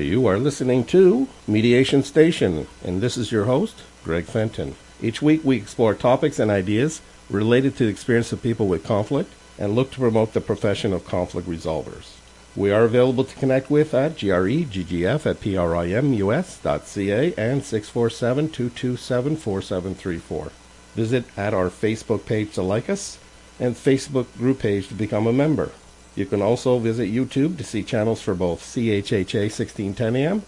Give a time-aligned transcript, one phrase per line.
[0.00, 4.74] You are listening to Mediation Station, and this is your host, Greg Fenton.
[5.02, 9.30] Each week we explore topics and ideas related to the experience of people with conflict
[9.58, 12.14] and look to promote the profession of conflict resolvers.
[12.56, 20.52] We are available to connect with at greggf at primus.ca and 647-227-4734.
[20.94, 23.18] Visit at our Facebook page to like us
[23.60, 25.72] and Facebook group page to become a member.
[26.14, 30.42] You can also visit YouTube to see channels for both CHHA 1610 AM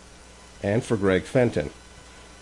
[0.63, 1.71] and for Greg Fenton.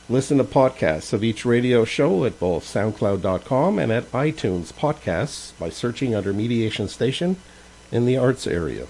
[0.09, 5.71] Listen to podcasts of each radio show at both SoundCloud.com and at iTunes Podcasts by
[5.71, 7.37] searching under Mediation Station
[7.93, 8.87] in the arts area.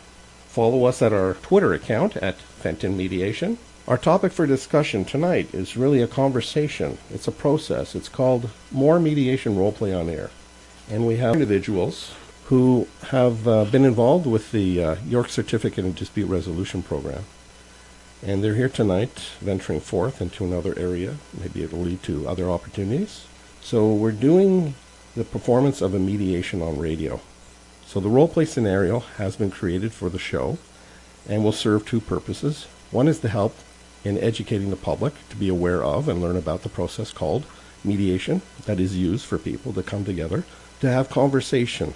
[0.49, 3.59] Follow us at our Twitter account at Fenton Mediation.
[3.87, 6.97] Our topic for discussion tonight is really a conversation.
[7.11, 7.95] It's a process.
[7.95, 10.31] It's called More Mediation Roleplay on Air.
[10.89, 12.15] And we have individuals
[12.45, 17.25] who have uh, been involved with the uh, York Certificate in Dispute Resolution Program.
[18.23, 21.17] And they're here tonight, venturing forth into another area.
[21.39, 23.25] Maybe it'll lead to other opportunities.
[23.61, 24.75] So we're doing
[25.15, 27.21] the performance of a mediation on radio.
[27.87, 30.59] So the role play scenario has been created for the show
[31.29, 32.67] and will serve two purposes.
[32.91, 33.57] One is to help
[34.05, 37.45] in educating the public to be aware of and learn about the process called
[37.85, 40.45] mediation that is used for people to come together
[40.81, 41.95] to have conversation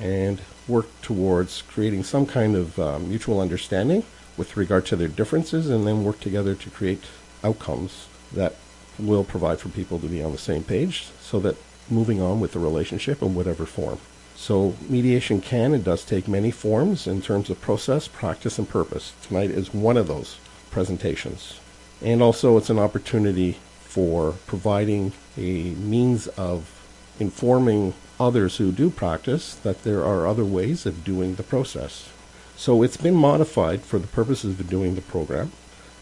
[0.00, 4.02] and work towards creating some kind of uh, mutual understanding
[4.36, 7.04] with regard to their differences and then work together to create
[7.42, 8.54] outcomes that
[8.98, 11.56] will provide for people to be on the same page so that
[11.90, 13.98] moving on with the relationship in whatever form.
[14.36, 19.12] So mediation can and does take many forms in terms of process, practice, and purpose.
[19.22, 20.38] Tonight is one of those
[20.70, 21.58] presentations.
[22.00, 26.70] And also it's an opportunity for providing a means of
[27.18, 32.10] informing others who do practice that there are other ways of doing the process.
[32.56, 35.52] So it's been modified for the purposes of doing the program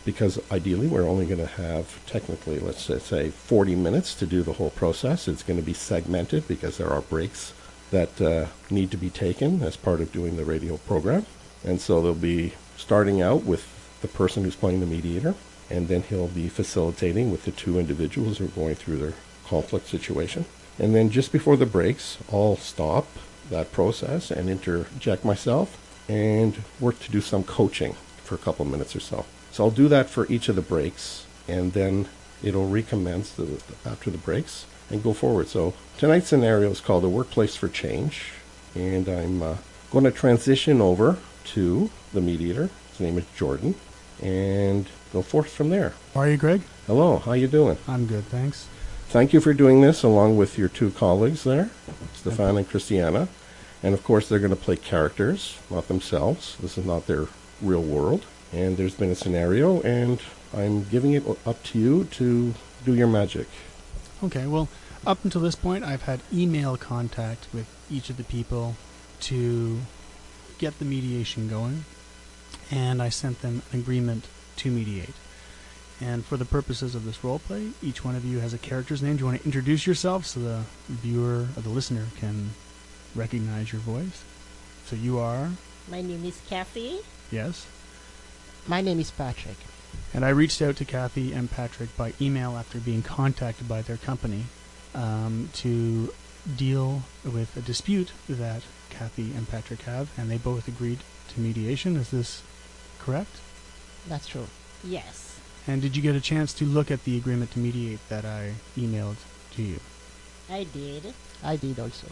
[0.06, 4.54] because ideally we're only going to have technically, let's say, 40 minutes to do the
[4.54, 5.28] whole process.
[5.28, 7.52] It's going to be segmented because there are breaks
[7.90, 11.26] that uh, need to be taken as part of doing the radio program.
[11.64, 13.66] And so they'll be starting out with
[14.00, 15.34] the person who's playing the mediator,
[15.68, 19.14] and then he'll be facilitating with the two individuals who are going through their
[19.46, 20.44] conflict situation.
[20.78, 23.06] And then just before the breaks, I'll stop
[23.50, 25.78] that process and interject myself
[26.08, 27.94] and work to do some coaching
[28.24, 29.24] for a couple minutes or so.
[29.52, 32.08] So I'll do that for each of the breaks, and then
[32.42, 35.48] it'll recommence the, after the breaks and go forward.
[35.48, 38.32] So tonight's scenario is called the Workplace for Change,
[38.74, 39.56] and I'm uh,
[39.90, 41.16] going to transition over
[41.46, 42.68] to the mediator.
[42.90, 43.74] His name is Jordan,
[44.20, 45.94] and go forth from there.
[46.12, 46.62] How are you, Greg?
[46.86, 47.78] Hello, how you doing?
[47.88, 48.68] I'm good, thanks.
[49.08, 51.70] Thank you for doing this along with your two colleagues there,
[52.14, 53.28] Stefan and Christiana.
[53.82, 56.56] And of course, they're going to play characters, not themselves.
[56.60, 57.28] This is not their
[57.62, 58.26] real world.
[58.52, 60.20] And there's been a scenario, and
[60.52, 63.46] I'm giving it up to you to do your magic.
[64.24, 64.68] Okay, well,
[65.06, 68.74] up until this point, I've had email contact with each of the people
[69.20, 69.80] to
[70.58, 71.84] get the mediation going,
[72.70, 75.14] and I sent them an agreement to mediate.
[76.00, 79.02] And for the purposes of this role play, each one of you has a character's
[79.02, 79.16] name.
[79.16, 82.50] Do you want to introduce yourself so the viewer or the listener can
[83.14, 84.22] recognize your voice?
[84.84, 85.50] So you are?
[85.90, 86.98] My name is Kathy.
[87.30, 87.66] Yes.
[88.66, 89.56] My name is Patrick.
[90.12, 93.96] And I reached out to Kathy and Patrick by email after being contacted by their
[93.96, 94.44] company
[94.94, 96.12] um, to
[96.56, 100.98] deal with a dispute that Kathy and Patrick have, and they both agreed
[101.28, 101.96] to mediation.
[101.96, 102.42] Is this
[102.98, 103.40] correct?
[104.08, 104.46] That's true.
[104.84, 105.25] Yes.
[105.66, 108.54] And did you get a chance to look at the agreement to mediate that I
[108.76, 109.16] emailed
[109.54, 109.80] to you?
[110.48, 111.12] I did.
[111.42, 112.06] I did also.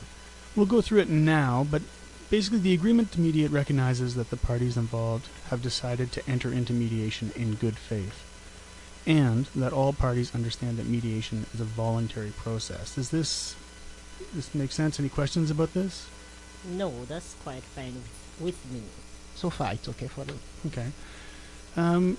[0.56, 1.83] We'll go through it now, but
[2.31, 6.73] basically the agreement to mediate recognizes that the parties involved have decided to enter into
[6.73, 8.25] mediation in good faith,
[9.06, 12.95] and that all parties understand that mediation is a voluntary process.
[12.95, 13.55] Does this
[14.35, 14.99] this make sense?
[14.99, 16.09] Any questions about this?
[16.65, 18.03] No, that's quite fine
[18.41, 18.83] with me.
[19.35, 20.35] So far, it's okay for me.
[20.67, 20.91] Okay.
[21.77, 22.17] Um,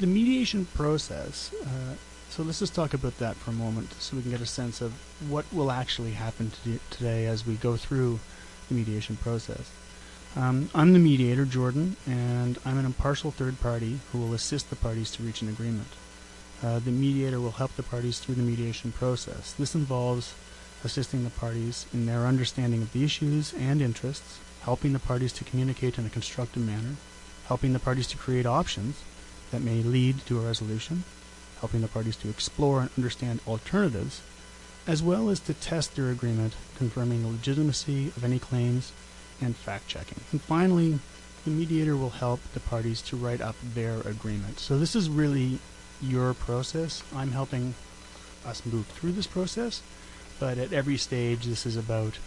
[0.00, 1.52] the mediation process.
[1.62, 1.94] Uh,
[2.30, 4.80] so let's just talk about that for a moment, so we can get a sense
[4.80, 4.92] of
[5.28, 8.20] what will actually happen to today as we go through
[8.68, 9.70] the mediation process.
[10.36, 14.76] Um, I'm the mediator, Jordan, and I'm an impartial third party who will assist the
[14.76, 15.88] parties to reach an agreement.
[16.62, 19.52] Uh, the mediator will help the parties through the mediation process.
[19.52, 20.34] This involves
[20.84, 25.44] assisting the parties in their understanding of the issues and interests, helping the parties to
[25.44, 26.96] communicate in a constructive manner,
[27.46, 29.02] helping the parties to create options
[29.50, 31.04] that may lead to a resolution,
[31.60, 34.20] helping the parties to explore and understand alternatives,
[34.86, 38.92] as well as to test their agreement, confirming the legitimacy of any claims
[39.40, 40.20] and fact checking.
[40.32, 40.98] And finally,
[41.44, 44.58] the mediator will help the parties to write up their agreement.
[44.58, 45.58] So this is really
[46.00, 47.02] your process.
[47.14, 47.74] I'm helping
[48.46, 49.82] us move through this process,
[50.40, 52.18] but at every stage, this is about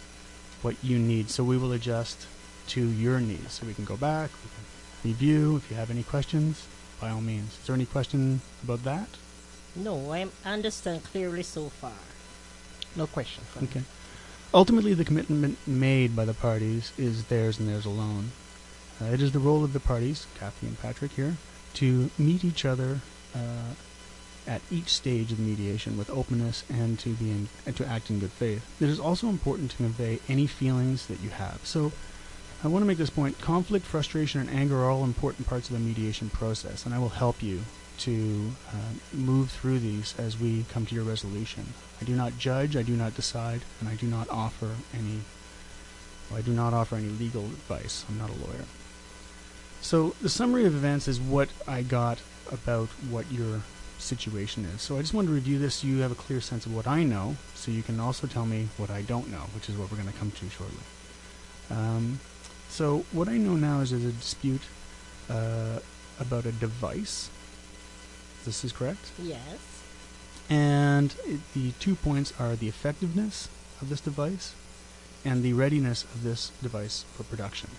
[0.62, 1.30] what you need.
[1.30, 2.28] So we will adjust
[2.68, 3.54] to your needs.
[3.54, 5.58] So we can go back, we can review.
[5.58, 6.68] If you have any questions,
[7.02, 7.58] by all means.
[7.60, 9.10] Is there any question about that?
[9.76, 11.92] No, I understand clearly so far.
[12.96, 13.82] No question from Okay.
[14.54, 18.32] Ultimately, the commitment made by the parties is theirs and theirs alone.
[19.02, 21.38] Uh, it is the role of the parties, Kathy and Patrick here,
[21.76, 23.00] to meet each other
[23.34, 23.74] uh,
[24.46, 28.10] at each stage of the mediation with openness and to be in, and to act
[28.10, 28.66] in good faith.
[28.82, 31.62] It is also important to convey any feelings that you have.
[31.64, 31.94] So,
[32.64, 35.74] I want to make this point: conflict, frustration, and anger are all important parts of
[35.74, 37.62] the mediation process, and I will help you
[38.00, 41.74] to uh, move through these as we come to your resolution.
[42.02, 45.22] I do not judge, I do not decide, and I do not offer any.
[46.30, 48.06] Well, I do not offer any legal advice.
[48.08, 48.66] I'm not a lawyer.
[49.82, 52.20] So the summary of events is what I got
[52.52, 53.62] about what your
[53.98, 54.82] situation is.
[54.82, 56.88] So I just wanted to review this so you have a clear sense of what
[56.88, 59.92] I know, so you can also tell me what I don't know, which is what
[59.92, 60.84] we're going to come to shortly.
[61.70, 62.20] Um,
[62.72, 64.62] so what I know now is there's a dispute
[65.30, 65.80] uh,
[66.20, 67.30] about a device.
[68.46, 69.12] This is correct.
[69.22, 69.60] Yes.
[70.50, 73.50] And it, the two points are the effectiveness
[73.82, 74.54] of this device
[75.24, 77.70] and the readiness of this device for production.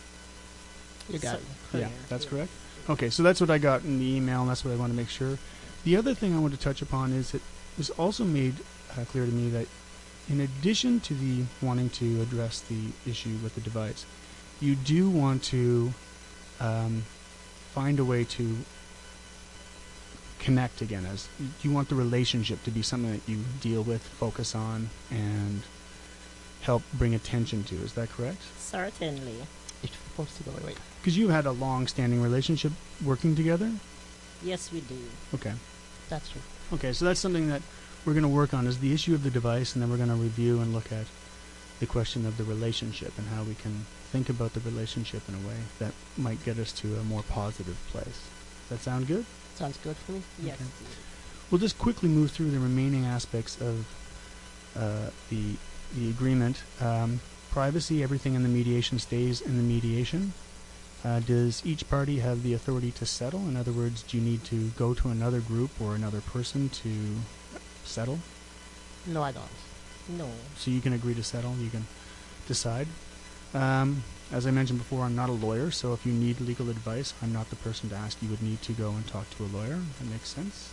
[1.09, 1.39] You got
[1.73, 1.81] So- it.
[1.81, 2.31] Yeah, that's yes.
[2.31, 2.51] correct.
[2.91, 4.97] Okay, so that's what I got in the email, and that's what I want to
[4.97, 5.39] make sure.
[5.85, 7.43] The other thing I want to touch upon is it
[7.79, 8.55] was also made
[8.97, 9.67] uh, clear to me that
[10.29, 14.05] in addition to the wanting to address the issue with the device,
[14.63, 15.93] you do want to
[16.61, 17.03] um,
[17.73, 18.57] find a way to
[20.39, 21.05] connect again.
[21.05, 21.29] As
[21.63, 25.63] you want the relationship to be something that you deal with, focus on, and
[26.63, 27.75] help bring attention to.
[27.77, 28.41] Is that correct?
[28.59, 29.35] Certainly.
[29.83, 30.55] It's possible.
[30.65, 30.79] Wait.
[31.01, 32.73] Because you had a long-standing relationship
[33.05, 33.73] working together.
[34.45, 34.99] Yes, we do.
[35.35, 35.53] Okay.
[36.09, 36.41] That's true.
[36.73, 37.63] Okay, so that's something that
[38.05, 40.09] we're going to work on is the issue of the device, and then we're going
[40.09, 41.07] to review and look at
[41.83, 45.49] the question of the relationship and how we can think about the relationship in a
[45.49, 48.07] way that might get us to a more positive place.
[48.07, 49.27] Does that sound good?
[49.57, 50.23] Sounds good for me.
[50.41, 50.55] Yes.
[50.55, 50.71] Okay.
[51.51, 53.85] We'll just quickly move through the remaining aspects of
[54.77, 55.57] uh, the
[55.97, 56.63] the agreement.
[56.81, 57.21] Um,
[57.51, 60.35] privacy, everything in the mediation stays in the mediation.
[61.05, 63.41] Uh, does each party have the authority to settle?
[63.41, 66.93] In other words, do you need to go to another group or another person to
[67.85, 68.21] settle?
[69.05, 69.72] No, I don't.
[70.19, 70.29] No.
[70.57, 71.55] So you can agree to settle.
[71.57, 71.87] You can
[72.47, 72.89] decide.
[73.55, 77.13] Um, as I mentioned before, I'm not a lawyer, so if you need legal advice,
[77.23, 78.17] I'm not the person to ask.
[78.23, 79.79] You would need to go and talk to a lawyer.
[79.99, 80.71] That makes sense.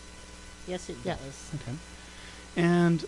[0.67, 1.15] Yes, it Yeah.
[1.15, 1.50] does.
[1.55, 1.77] Okay.
[2.55, 3.05] And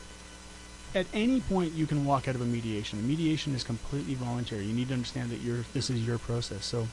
[0.94, 3.00] at any point, you can walk out of a mediation.
[3.00, 4.66] A mediation is completely voluntary.
[4.66, 6.66] You need to understand that your this is your process.
[6.66, 6.88] So,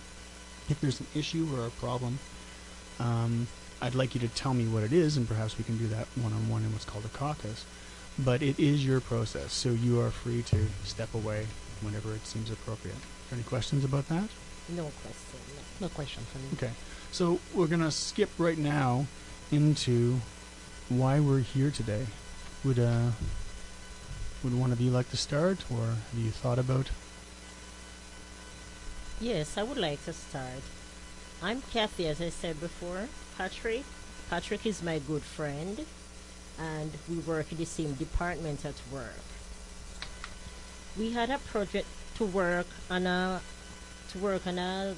[0.69, 2.21] if there's an issue or a problem,
[3.01, 3.49] um,
[3.83, 6.07] I'd like you to tell me what it is, and perhaps we can do that
[6.15, 7.65] one on one in what's called a caucus.
[8.25, 11.47] But it is your process, so you are free to step away
[11.83, 12.97] whenever it seems appropriate.
[13.33, 14.29] Any questions about that?
[14.69, 15.41] No question.
[15.81, 15.87] no.
[15.87, 16.49] No question for me.
[16.55, 16.73] Okay.
[17.13, 19.07] So we're gonna skip right now
[19.53, 20.21] into
[20.89, 22.07] why we're here today.
[22.65, 23.11] Would uh
[24.43, 26.91] would one of you like to start or have you thought about
[29.21, 30.63] Yes, I would like to start.
[31.43, 33.09] I'm Kathy, as I said before.
[33.37, 33.83] Patrick.
[34.31, 35.85] Patrick is my good friend,
[36.59, 39.25] and we work in the same department at work.
[40.99, 41.87] We had a project
[42.17, 43.41] to work on a
[44.13, 44.95] to work on a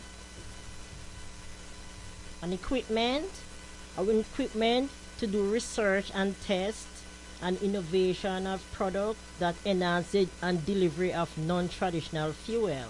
[2.43, 3.31] an equipment,
[3.99, 6.87] our equipment to do research and test
[7.43, 12.89] and innovation of product that enhance the and delivery of non-traditional fuel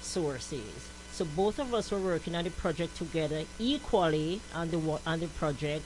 [0.00, 0.88] sources.
[1.12, 5.28] So both of us were working on the project together equally on the on the
[5.28, 5.84] project,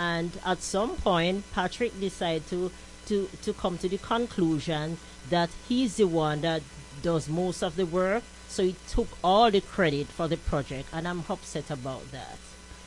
[0.00, 2.70] and at some point, Patrick decided to
[3.08, 4.86] to to come to the conclusion
[5.34, 6.62] that he's the one that
[7.02, 8.22] does most of the work.
[8.48, 12.38] So he took all the credit for the project, and I'm upset about that.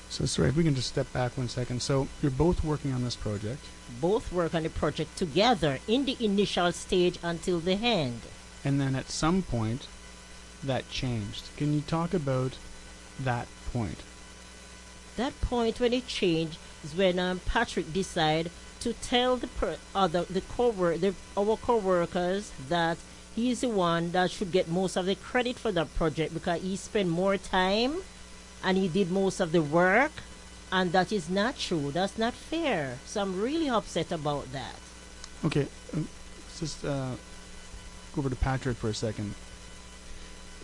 [0.09, 1.81] so sorry if we can just step back one second.
[1.81, 3.61] So you're both working on this project
[4.01, 8.21] Both work on the project together in the initial stage until the end.
[8.65, 9.81] and then at some point
[10.69, 11.43] that changed.
[11.57, 12.51] Can you talk about
[13.29, 13.99] that point?
[15.21, 20.23] that point when it changed is when um, Patrick decided to tell the per- other
[20.23, 22.97] the co the our co-workers that
[23.35, 26.75] he's the one that should get most of the credit for that project because he
[26.75, 28.01] spent more time
[28.63, 30.11] and he did most of the work
[30.71, 34.75] and that is not true that's not fair so i'm really upset about that
[35.45, 36.07] Okay, um,
[36.57, 37.11] just uh,
[38.15, 39.35] go over to Patrick for a second.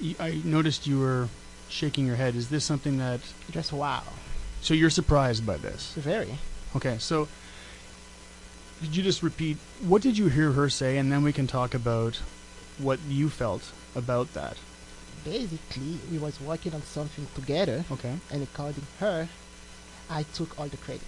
[0.01, 1.27] Y- I noticed you were
[1.67, 2.33] shaking your head.
[2.35, 3.19] Is this something that
[3.51, 4.03] Just wow.
[4.61, 5.93] So you're surprised by this?
[5.93, 6.37] Very.
[6.75, 7.27] Okay, so
[8.81, 11.73] could you just repeat what did you hear her say, and then we can talk
[11.73, 12.15] about
[12.77, 14.55] what you felt about that.
[15.25, 18.13] Basically, we was working on something together, Okay.
[18.31, 19.27] and according her,
[20.09, 21.01] I took all the credit.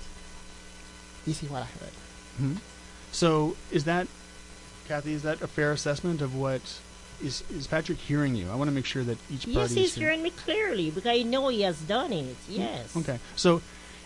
[1.26, 1.94] This is what I heard.
[2.38, 2.54] hmm
[3.14, 4.08] So is that,
[4.88, 5.14] Kathy?
[5.14, 6.62] Is that a fair assessment of what
[7.24, 8.50] is is Patrick hearing you?
[8.50, 9.52] I want to make sure that each party.
[9.52, 12.36] Yes, is he's hearing- hearing me clearly because I know he has done it.
[12.50, 12.94] Yes.
[12.94, 13.20] Mm, okay.
[13.36, 13.62] So,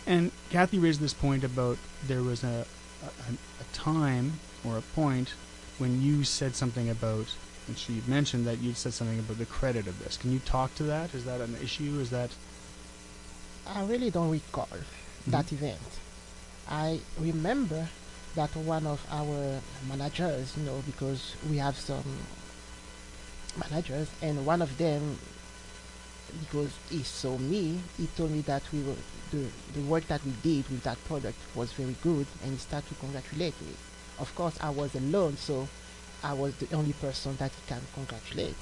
[0.06, 2.66] and Kathy raised this point about there was a,
[3.04, 3.32] a,
[3.62, 5.34] a time or a point
[5.78, 7.28] when you said something about,
[7.68, 10.18] and she mentioned that you said something about the credit of this.
[10.18, 11.14] Can you talk to that?
[11.14, 12.00] Is that an issue?
[12.00, 12.32] Is that
[13.68, 15.32] I really don't recall mm-hmm.
[15.32, 15.80] that event.
[16.70, 17.88] I remember
[18.36, 22.04] that one of our managers, you know, because we have some
[23.58, 25.18] managers, and one of them,
[26.40, 28.96] because he saw me, he told me that we were
[29.32, 32.88] the the work that we did with that product was very good, and he started
[32.90, 33.74] to congratulate me.
[34.20, 35.68] Of course, I was alone, so
[36.24, 38.56] I was the only person that he can congratulate.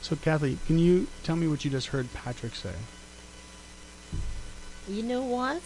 [0.00, 0.16] so?
[0.16, 2.74] Kathy, can you tell me what you just heard Patrick say?
[4.88, 5.62] You know what?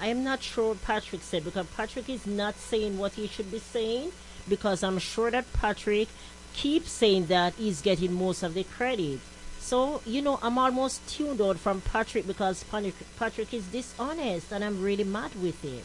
[0.00, 3.50] I am not sure what Patrick said because Patrick is not saying what he should
[3.50, 4.12] be saying
[4.48, 6.08] because I'm sure that Patrick
[6.54, 9.20] keeps saying that he's getting most of the credit.
[9.60, 14.62] So, you know, I'm almost tuned out from Patrick because Patrick, Patrick is dishonest and
[14.62, 15.82] I'm really mad with him.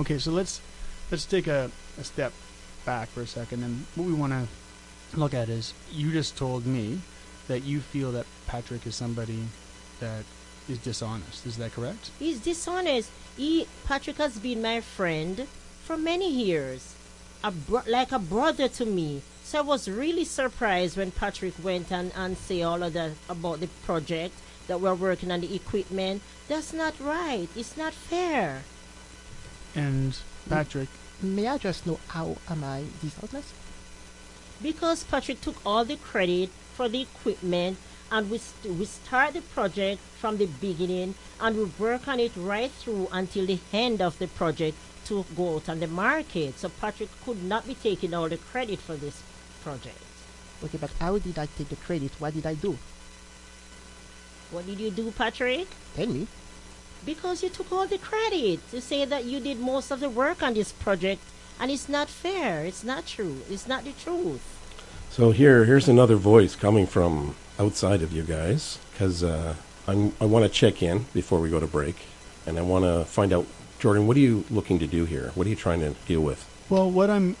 [0.00, 0.60] Okay, so let's
[1.10, 2.32] let's take a, a step
[2.84, 6.66] back for a second, and what we want to look at is you just told
[6.66, 7.00] me
[7.48, 9.42] that you feel that Patrick is somebody
[9.98, 10.24] that
[10.68, 11.46] is dishonest.
[11.46, 12.10] Is that correct?
[12.18, 13.10] He's dishonest.
[13.36, 15.46] He, Patrick has been my friend
[15.84, 16.94] for many years,
[17.42, 19.22] a bro- like a brother to me.
[19.50, 23.58] So I was really surprised when Patrick went and, and say all of that about
[23.58, 24.32] the project
[24.68, 26.22] that we're working on the equipment.
[26.46, 27.48] That's not right.
[27.56, 28.62] It's not fair.
[29.74, 30.16] And
[30.48, 30.88] Patrick,
[31.20, 33.52] May I just know how am I dishonest?
[34.62, 37.76] Because Patrick took all the credit for the equipment
[38.12, 42.30] and we, st- we start the project from the beginning and we work on it
[42.36, 44.76] right through until the end of the project
[45.06, 46.56] to go out on the market.
[46.56, 49.24] So Patrick could not be taking all the credit for this
[49.62, 49.98] project.
[50.64, 52.12] Okay, but how did I take the credit?
[52.18, 52.76] What did I do?
[54.50, 55.68] What did you do, Patrick?
[55.96, 56.26] Tell me.
[57.06, 60.42] Because you took all the credit to say that you did most of the work
[60.42, 61.22] on this project
[61.60, 62.64] and it's not fair.
[62.64, 63.42] It's not true.
[63.50, 64.42] It's not the truth.
[65.10, 69.54] So here, here's another voice coming from outside of you guys, because uh,
[69.86, 71.96] I'm, I want to check in before we go to break,
[72.46, 73.46] and I want to find out,
[73.78, 75.32] Jordan, what are you looking to do here?
[75.34, 76.46] What are you trying to deal with?
[76.70, 77.36] well, what I'm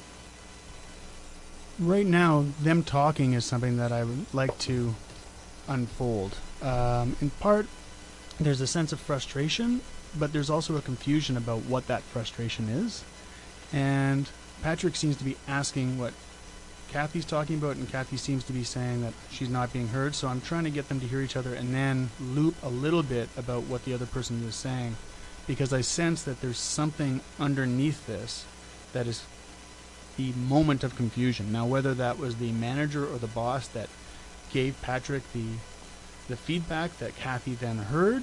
[1.80, 4.94] right now, them talking is something that I would like to
[5.66, 6.36] unfold.
[6.62, 7.66] Um, in part,
[8.38, 9.80] there's a sense of frustration,
[10.18, 13.02] but there's also a confusion about what that frustration is.
[13.72, 14.28] And
[14.62, 16.12] Patrick seems to be asking what
[16.88, 20.14] Kathy's talking about, and Kathy seems to be saying that she's not being heard.
[20.14, 23.02] So I'm trying to get them to hear each other and then loop a little
[23.02, 24.96] bit about what the other person is saying,
[25.46, 28.44] because I sense that there's something underneath this
[28.92, 29.24] that is
[30.20, 31.50] the moment of confusion.
[31.52, 33.88] Now, whether that was the manager or the boss that
[34.52, 35.46] gave Patrick the
[36.28, 38.22] the feedback that Kathy then heard,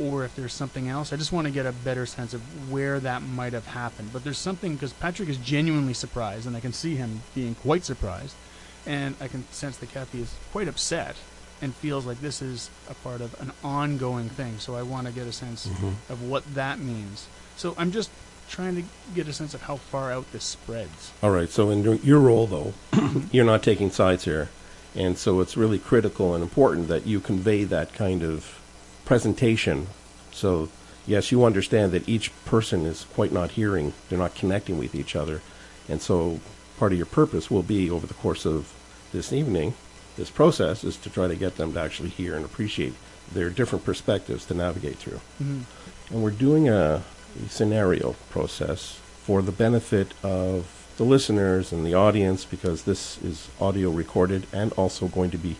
[0.00, 2.40] or if there's something else, I just want to get a better sense of
[2.72, 4.10] where that might have happened.
[4.14, 7.84] But there's something because Patrick is genuinely surprised, and I can see him being quite
[7.84, 8.34] surprised,
[8.86, 11.16] and I can sense that Kathy is quite upset
[11.60, 14.58] and feels like this is a part of an ongoing thing.
[14.58, 16.12] So I want to get a sense mm-hmm.
[16.12, 17.28] of what that means.
[17.56, 18.10] So I'm just
[18.48, 18.84] trying to
[19.14, 21.12] get a sense of how far out this spreads.
[21.22, 22.74] All right, so in your- role, though,
[23.32, 24.48] you're not taking sides here.
[24.94, 28.60] And so it's really critical and important that you convey that kind of
[29.04, 29.88] presentation.
[30.30, 30.68] So,
[31.06, 35.16] yes, you understand that each person is quite not hearing, they're not connecting with each
[35.16, 35.42] other.
[35.88, 36.40] And so
[36.78, 38.72] part of your purpose will be over the course of
[39.12, 39.74] this evening,
[40.16, 42.94] this process is to try to get them to actually hear and appreciate
[43.32, 45.20] their different perspectives to navigate through.
[45.42, 45.62] Mm-hmm.
[46.14, 47.02] And we're doing a
[47.48, 53.90] scenario process for the benefit of the listeners and the audience because this is audio
[53.90, 55.56] recorded and also going to be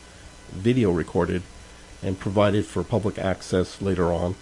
[0.50, 1.42] video recorded
[2.02, 4.34] and provided for public access later on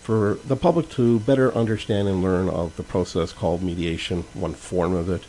[0.00, 4.94] for the public to better understand and learn of the process called mediation, one form
[4.94, 5.22] of it,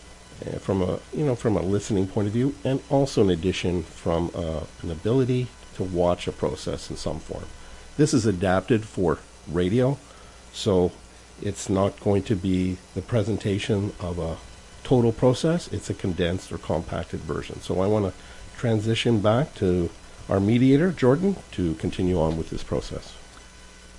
[0.48, 3.84] uh, from a you know from a listening point of view, and also in addition
[3.84, 7.46] from uh, an ability to watch a process in some form.
[7.98, 9.98] This is adapted for radio,
[10.53, 10.91] so
[11.41, 14.38] it's not going to be the presentation of a
[14.83, 15.67] total process.
[15.71, 17.62] It's a condensed or compacted version.
[17.62, 18.13] So I want to
[18.57, 19.89] transition back to
[20.29, 23.15] our mediator, Jordan, to continue on with this process.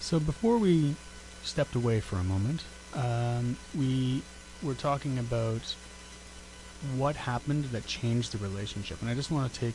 [0.00, 0.96] So before we
[1.42, 4.22] stepped away for a moment, um, we
[4.62, 5.74] were talking about
[6.96, 9.74] what happened that changed the relationship, and I just want to take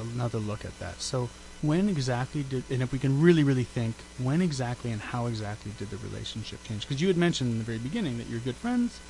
[0.00, 1.00] another look at that.
[1.00, 1.28] So
[1.62, 5.72] when exactly did, and if we can really, really think, when exactly and how exactly
[5.78, 6.82] did the relationship change?
[6.82, 9.00] Because you had mentioned in the very beginning that you're good friends,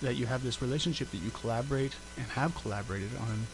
[0.00, 3.46] that you have this relationship, that you collaborate and have collaborated on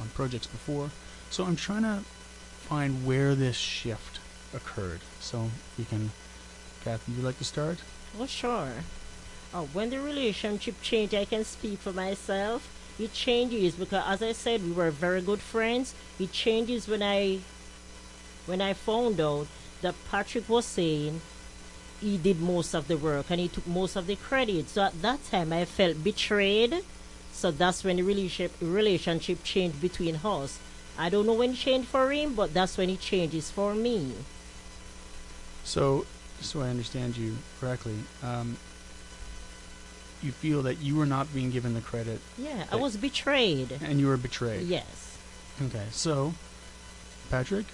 [0.00, 0.90] on projects before.
[1.30, 2.00] So I'm trying to
[2.60, 4.20] find where this shift
[4.54, 5.00] occurred.
[5.20, 6.10] So you can,
[6.84, 7.78] Kathy, you like to start?
[8.18, 8.72] Oh, sure.
[9.54, 12.68] Oh, when the relationship changed, I can speak for myself.
[12.98, 15.94] It changes because, as I said, we were very good friends.
[16.18, 17.40] It changes when I,
[18.46, 19.46] when I found out
[19.82, 21.20] that Patrick was saying
[22.00, 24.68] he did most of the work and he took most of the credit.
[24.68, 26.82] So at that time, I felt betrayed.
[27.32, 30.58] So that's when the relationship relationship changed between us.
[30.98, 34.12] I don't know when it changed for him, but that's when it changes for me.
[35.64, 36.04] So,
[36.40, 38.56] so I understand you correctly, um,
[40.22, 43.72] you feel that you were not being given the credit Yeah, I was betrayed.
[43.82, 44.66] and you were betrayed.
[44.66, 45.18] Yes.
[45.62, 46.34] Okay, so,
[47.30, 47.66] Patrick,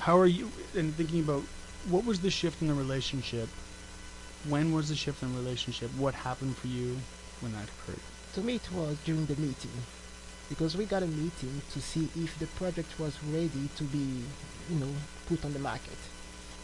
[0.00, 1.42] how are you, in thinking about
[1.88, 3.48] what was the shift in the relationship?
[4.48, 5.90] When was the shift in the relationship?
[5.96, 6.96] What happened for you
[7.40, 8.00] when that occurred?
[8.34, 9.70] To me, it was during the meeting
[10.48, 14.22] because we got a meeting to see if the project was ready to be,
[14.70, 14.88] you know,
[15.28, 15.98] put on the market,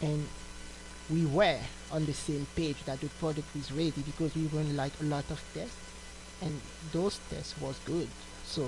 [0.01, 0.27] and
[1.09, 1.59] we were
[1.91, 5.23] on the same page that the product was ready because we run like a lot
[5.29, 5.77] of tests,
[6.41, 6.59] and
[6.91, 8.07] those tests was good.
[8.45, 8.67] So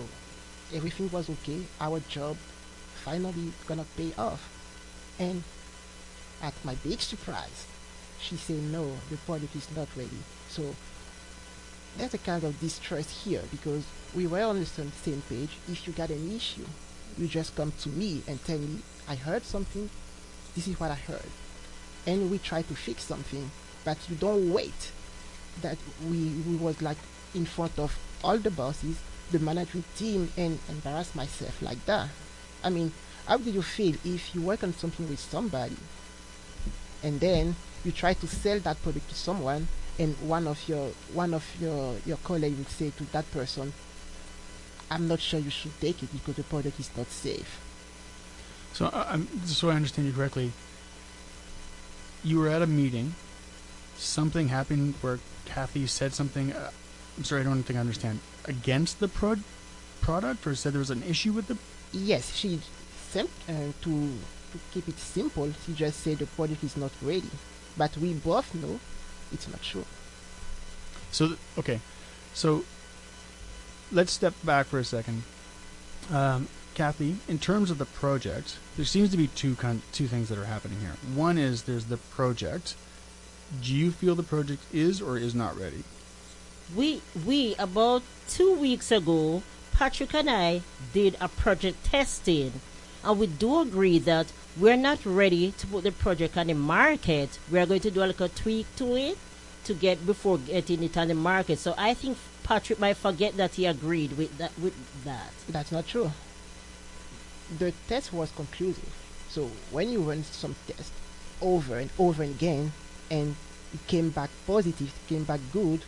[0.74, 1.62] everything was okay.
[1.82, 2.38] Our job
[3.04, 4.42] finally gonna pay off,
[5.20, 5.44] and
[6.42, 7.68] at my big surprise,
[8.20, 10.10] she said no, the product is not ready.
[10.50, 10.76] So
[11.98, 13.84] there's a kind of distrust here because
[14.16, 15.58] we were on the same page.
[15.68, 16.66] If you got an issue,
[17.18, 19.90] you just come to me and tell me, I heard something,
[20.56, 21.30] this is what I heard.
[22.08, 23.52] And we try to fix something,
[23.84, 24.92] but you don't wait
[25.62, 25.78] that
[26.10, 26.98] we, we was like
[27.36, 29.00] in front of all the bosses,
[29.32, 32.10] the management team, and embarrass myself like that.
[32.64, 32.92] I mean,
[33.28, 35.76] how do you feel if you work on something with somebody
[37.04, 37.56] and then
[37.86, 41.96] you try to sell that product to someone and one of your one of your
[42.06, 43.72] your colleagues will say to that person
[44.92, 47.60] i'm not sure you should take it because the product is not safe
[48.74, 50.52] So, uh, I'm, so I understand you correctly.
[52.24, 53.16] You were at a meeting.
[53.98, 56.54] Something happened where Kathy said something.
[56.54, 56.70] Uh,
[57.18, 58.20] I'm sorry, I don't think I understand.
[58.46, 59.42] Against the pro-
[60.02, 61.58] product, or said there was an issue with the.
[61.92, 62.62] yes she
[63.12, 63.92] sim- uh, to
[64.52, 67.30] to keep it simple he just said the product is not ready
[67.78, 68.80] but we both know
[69.32, 69.86] it's not true
[71.12, 71.80] So th- okay,
[72.34, 72.64] so
[73.92, 75.24] let's step back for a second.
[76.12, 80.30] Um, Kathy, in terms of the project, there seems to be two kind two things
[80.30, 80.96] that are happening here.
[81.16, 82.76] One is there's the project.
[83.66, 85.84] Do you feel the project is or is not ready?
[86.76, 89.42] We we about two weeks ago,
[89.74, 90.62] Patrick and I
[90.94, 92.54] did a project testing,
[93.04, 97.40] and we do agree that we're not ready to put the project on the market.
[97.50, 99.18] We're going to do a little tweak to it
[99.66, 101.60] to get before getting it on the market.
[101.60, 104.74] So I think Patrick might forget that he agreed with that with
[105.06, 105.32] that.
[105.50, 106.12] that's not true
[107.58, 108.94] the test was conclusive
[109.30, 110.92] so when you run some tests
[111.42, 112.72] over and over again
[113.10, 113.36] and
[113.74, 115.82] it came back positive it came back good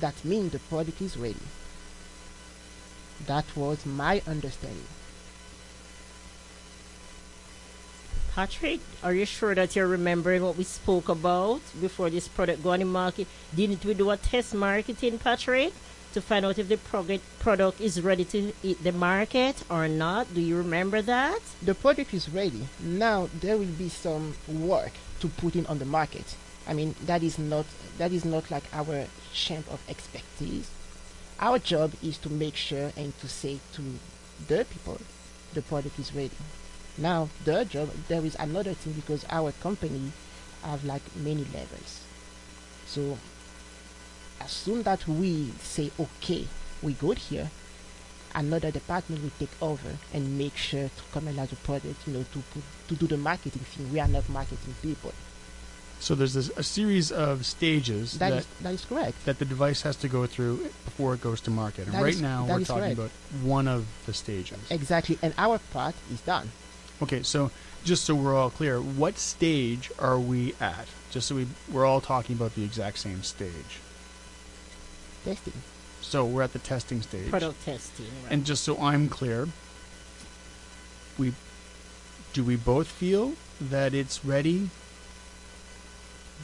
[0.00, 1.46] that means the product is ready
[3.26, 4.86] that was my understanding
[8.34, 12.70] Patrick, are you sure that you're remembering what we spoke about before this product go
[12.70, 13.26] on the market?
[13.54, 15.74] Didn't we do a test marketing, Patrick,
[16.14, 20.32] to find out if the product product is ready to hit the market or not?
[20.34, 21.40] Do you remember that?
[21.60, 25.84] the product is ready now there will be some work to put it on the
[25.84, 27.64] market i mean that is not
[27.98, 30.68] that is not like our champ of expertise
[31.38, 33.82] our job is to make sure and to say to
[34.48, 34.98] the people
[35.54, 36.30] the product is ready
[36.98, 40.12] now the job there is another thing because our company
[40.62, 42.02] have like many levels
[42.86, 43.18] so
[44.40, 46.46] as soon that we say okay
[46.82, 47.50] we good here
[48.34, 52.24] another department will take over and make sure to come commercialize the product, you know,
[52.32, 53.92] to put, to do the marketing thing.
[53.92, 55.12] We are not marketing people.
[56.00, 59.24] So there's this, a series of stages that that is that is correct.
[59.24, 61.86] that the device has to go through before it goes to market.
[61.86, 62.98] And That right is- now we're talking correct.
[62.98, 63.10] about
[63.42, 64.58] one of the stages.
[64.70, 66.50] Exactly, and our part is done.
[67.02, 67.50] Okay, so
[67.84, 70.86] just so we're all clear, what stage are we at?
[71.10, 73.80] Just so we we're all talking about the exact same stage.
[75.24, 75.52] Testing.
[76.00, 77.28] So we're at the testing stage.
[77.28, 78.32] Product testing, right?
[78.32, 79.48] And just so I'm clear,
[81.18, 81.32] we
[82.32, 84.70] do we both feel that it's ready?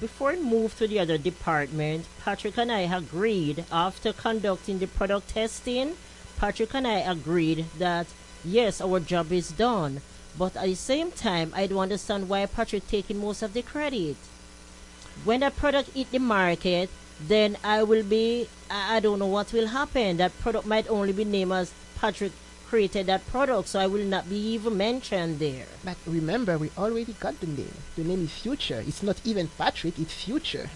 [0.00, 5.28] Before we move to the other department, Patrick and I agreed after conducting the product
[5.28, 5.96] testing,
[6.36, 8.08] Patrick and I agreed that
[8.44, 10.00] yes, our job is done.
[10.36, 14.16] But at the same time, I don't understand why Patrick taking most of the credit.
[15.24, 19.52] When that product hit the market, then I will be, I I don't know what
[19.52, 20.18] will happen.
[20.18, 22.32] That product might only be named as Patrick
[22.68, 25.66] created that product, so I will not be even mentioned there.
[25.84, 27.74] But remember, we already got the name.
[27.96, 28.84] The name is Future.
[28.86, 30.68] It's not even Patrick, it's Future.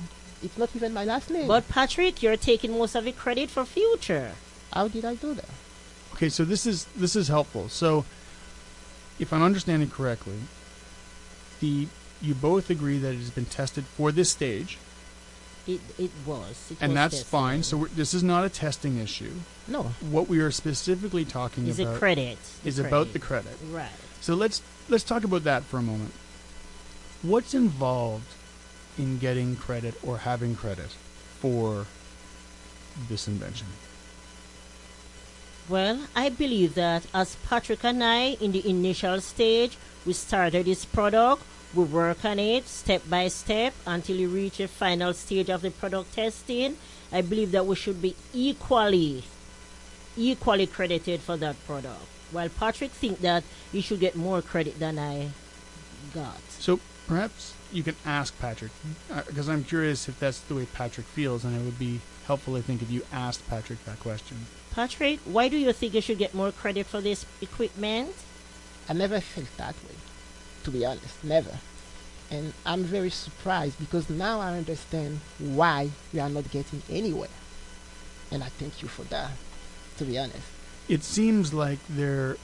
[0.42, 1.46] It's not even my last name.
[1.46, 4.32] But Patrick, you're taking most of the credit for future.
[4.72, 5.48] how did I do that?
[6.14, 7.68] Okay, so this is this is helpful.
[7.68, 8.04] So,
[9.18, 10.38] if I'm understanding correctly,
[11.60, 11.88] the
[12.20, 14.78] you both agree that it has been tested for this stage,
[15.66, 16.70] It it was.
[16.70, 17.26] It and was that's tested.
[17.28, 17.62] fine.
[17.62, 19.32] So we're, this is not a testing issue.
[19.68, 19.82] No.
[20.00, 22.38] What we are specifically talking about is about a credit.
[22.64, 23.56] is about the credit.
[23.70, 23.90] right.
[24.20, 26.12] So let's let's talk about that for a moment.
[27.22, 28.26] What's involved
[28.98, 30.90] in getting credit or having credit
[31.40, 31.86] for
[33.08, 33.66] this invention?
[35.68, 40.84] Well, I believe that as Patrick and I, in the initial stage, we started this
[40.84, 41.42] product,
[41.74, 45.70] we work on it step by step until we reach the final stage of the
[45.70, 46.76] product testing.
[47.10, 49.22] I believe that we should be equally,
[50.16, 52.02] equally credited for that product.
[52.32, 55.30] While Patrick think that he should get more credit than I
[56.12, 56.40] got.
[56.58, 58.72] So perhaps you can ask Patrick,
[59.10, 62.56] uh, because I'm curious if that's the way Patrick feels, and it would be helpful,
[62.56, 64.36] I think, if you asked Patrick that question.
[64.72, 68.14] Patrick, why do you think you should get more credit for this equipment?
[68.88, 69.94] I never felt that way,
[70.64, 71.58] to be honest, never.
[72.30, 77.28] And I'm very surprised because now I understand why we are not getting anywhere.
[78.30, 79.32] And I thank you for that,
[79.98, 80.48] to be honest.
[80.88, 82.36] It seems like they're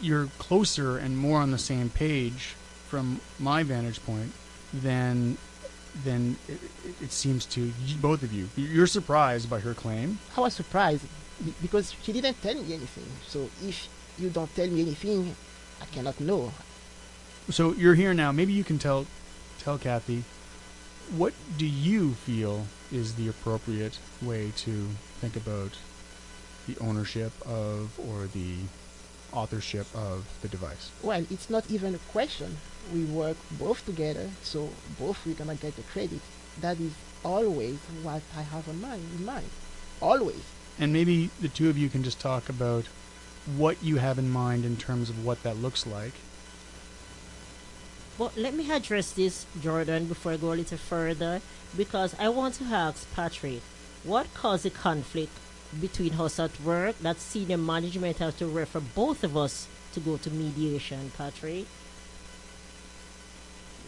[0.00, 2.56] you're closer and more on the same page
[2.88, 4.32] from my vantage point
[4.72, 5.36] than
[6.04, 8.48] than it, it- it seems to both of you.
[8.56, 10.18] You're surprised by her claim.
[10.36, 11.04] I was surprised
[11.60, 13.06] because she didn't tell me anything.
[13.28, 15.34] So if you don't tell me anything,
[15.80, 16.52] I cannot know.
[17.50, 18.32] So you're here now.
[18.32, 19.06] Maybe you can tell
[19.58, 20.24] tell Kathy
[21.16, 24.88] what do you feel is the appropriate way to
[25.20, 25.72] think about
[26.68, 28.54] the ownership of or the
[29.32, 30.90] authorship of the device.
[31.02, 32.58] Well, it's not even a question.
[32.92, 36.20] We work both together, so both we're gonna get the credit.
[36.60, 36.92] That is
[37.24, 39.02] always what I have in mind.
[39.18, 39.50] In mind,
[40.00, 40.42] always.
[40.78, 42.86] And maybe the two of you can just talk about
[43.56, 46.14] what you have in mind in terms of what that looks like.
[48.18, 51.40] But let me address this, Jordan, before I go a little further,
[51.76, 53.62] because I want to ask Patrick,
[54.04, 55.32] what caused the conflict
[55.80, 60.18] between us at work that senior management has to refer both of us to go
[60.18, 61.66] to mediation, Patrick?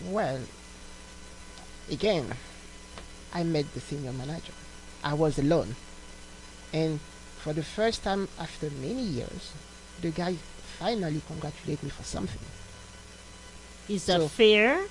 [0.09, 0.41] Well,
[1.91, 2.35] again,
[3.33, 4.53] I met the senior manager.
[5.03, 5.77] I was alone,
[6.73, 6.99] and
[7.39, 9.53] for the first time after many years,
[10.01, 10.37] the guy
[10.79, 12.41] finally congratulated me for something.
[13.89, 14.85] Is that So- fair?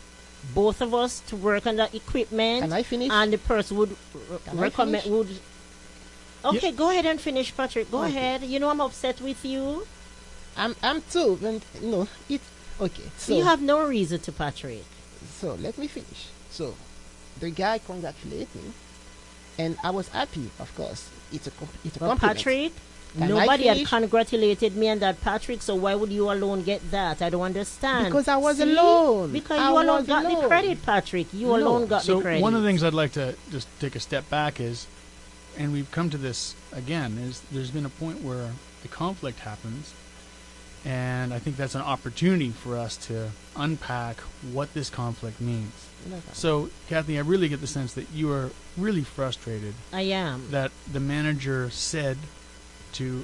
[0.53, 3.09] Both of us to work on the equipment, Can I finish?
[3.09, 3.95] and the person would
[4.45, 5.17] Can recommend finish?
[5.17, 5.39] would.
[6.57, 7.89] Okay, go ahead and finish, Patrick.
[7.89, 8.09] Go Okay.
[8.09, 8.43] ahead.
[8.43, 9.87] You know I'm upset with you.
[10.57, 12.41] I'm I'm too, and you know it.
[12.81, 14.83] Okay, so you have no reason to, Patrick.
[15.43, 16.27] So let me finish.
[16.51, 16.73] So
[17.41, 18.71] the guy congratulated me,
[19.59, 20.49] and I was happy.
[20.57, 22.37] Of course, it's a comp- it's a Well, compliment.
[22.37, 22.71] Patrick,
[23.17, 27.21] Can nobody had congratulated me and that Patrick, so why would you alone get that?
[27.21, 28.05] I don't understand.
[28.05, 28.63] Because I was See?
[28.71, 29.33] alone.
[29.33, 31.27] Because I you alone was got the credit, Patrick.
[31.33, 31.57] You No.
[31.57, 32.41] alone got so the credit.
[32.41, 34.87] one of the things I'd like to just take a step back is,
[35.57, 38.47] and we've come to this again, is there's been a point where
[38.81, 39.91] the conflict happens,
[40.85, 44.19] and I think that's an opportunity for us to unpack
[44.51, 45.71] what this conflict means.
[46.09, 46.21] Never.
[46.33, 50.51] So, Kathy, I really get the sense that you are really frustrated I am.
[50.51, 52.17] that the manager said
[52.93, 53.23] to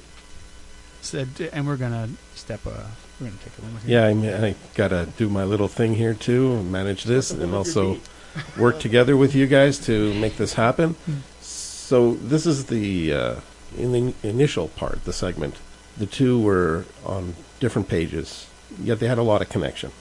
[1.02, 2.66] said, to, and we're gonna step.
[2.66, 2.84] Uh,
[3.20, 3.84] we're gonna take a moment.
[3.84, 4.00] here.
[4.00, 7.98] Yeah, I, mean, I gotta do my little thing here too, manage this, and also
[8.58, 10.96] work together with you guys to make this happen.
[11.40, 13.34] So this is the uh,
[13.76, 15.56] in the initial part, the segment.
[16.00, 18.48] The two were on different pages,
[18.82, 19.92] yet they had a lot of connection.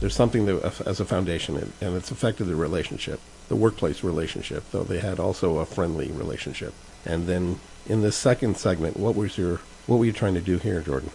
[0.00, 4.62] There's something that, as a foundation, and- it's affected the relationship, the workplace relationship.
[4.70, 6.74] Though they had also a friendly relationship.
[7.04, 10.58] And then in this second segment, what was your what were you trying to do
[10.58, 11.10] here, Jordan?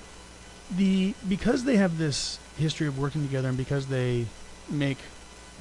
[0.71, 4.25] the because they have this history of working together and because they
[4.69, 4.97] make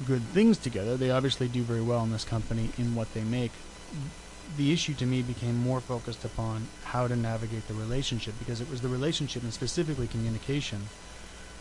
[0.05, 3.51] good things together, they obviously do very well in this company in what they make.
[4.57, 8.69] The issue to me became more focused upon how to navigate the relationship because it
[8.69, 10.81] was the relationship and specifically communication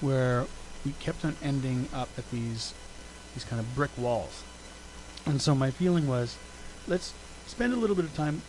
[0.01, 0.47] where
[0.85, 2.73] we kept on ending up at these
[3.35, 4.43] these kind of brick walls.
[5.27, 6.37] And so my feeling was,
[6.87, 7.13] let's
[7.47, 8.41] spend a little bit of time,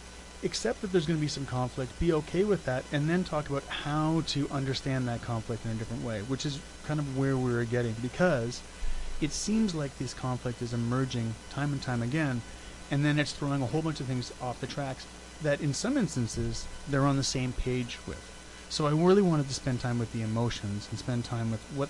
[0.44, 3.50] accept that there's going to be some conflict, be okay with that, and then talk
[3.50, 7.36] about how to understand that conflict in a different way, which is kind of where
[7.36, 8.62] we were getting because
[9.22, 12.42] it seems like this conflict is emerging time and time again,
[12.92, 15.06] and then it's throwing a whole bunch of things off the tracks
[15.42, 18.24] that in some instances they're on the same page with.
[18.70, 21.90] So I really wanted to spend time with the emotions and spend time with what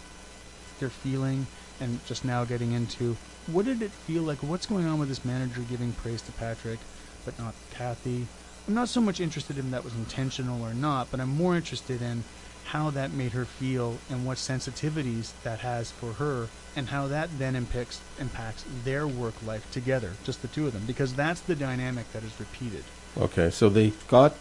[0.79, 1.47] they're feeling
[1.79, 4.43] and just now getting into what did it feel like?
[4.43, 6.79] What's going on with this manager giving praise to Patrick
[7.25, 8.27] but not Kathy?
[8.67, 12.01] I'm not so much interested in that was intentional or not, but I'm more interested
[12.01, 12.23] in
[12.65, 16.47] how that made her feel and what sensitivities that has for her
[16.79, 20.83] and how that then impacts impacts their work life together, just the two of them,
[20.87, 22.83] because that's the dynamic that is repeated.
[23.17, 24.33] Okay, so they got,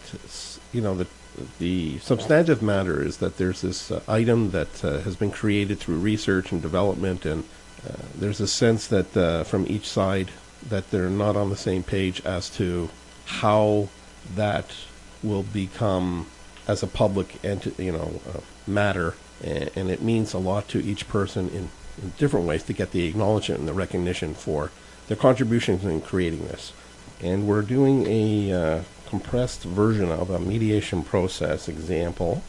[0.71, 1.07] you know, the
[1.59, 5.99] the substantive matter is that there's this uh, item that uh, has been created through
[5.99, 7.43] research and development, and
[7.87, 10.31] uh, there's a sense that uh, from each side
[10.67, 12.89] that they're not on the same page as to
[13.25, 13.87] how
[14.35, 14.73] that
[15.21, 16.25] will become
[16.67, 20.79] as a public enti- you know, uh, matter, and, and it means a lot to
[20.83, 21.78] each person in, in
[22.17, 24.71] different ways to get the acknowledgement and the recognition for
[25.07, 26.73] their contributions in creating this.
[27.21, 32.43] And we're doing a uh, compressed version of a mediation process example.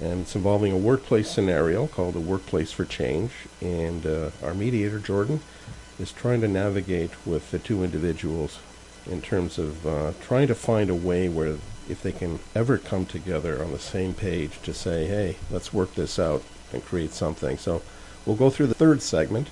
[0.00, 3.32] And it's involving a workplace scenario called a workplace for change.
[3.60, 5.40] And uh, our mediator jordan
[5.98, 8.58] is trying to navigate with the two individuals
[9.06, 11.56] in terms of uh, trying to find a way where
[11.88, 15.94] if they can ever come together on the same page to say hey let's work
[15.94, 17.56] this out and create something.
[17.56, 17.80] So
[18.26, 19.48] we'll go through the third segment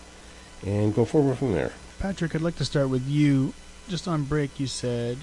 [0.66, 1.72] and go forward from there
[2.04, 3.54] Patrick, I'd like to start with you.
[3.88, 5.16] Just on break, you said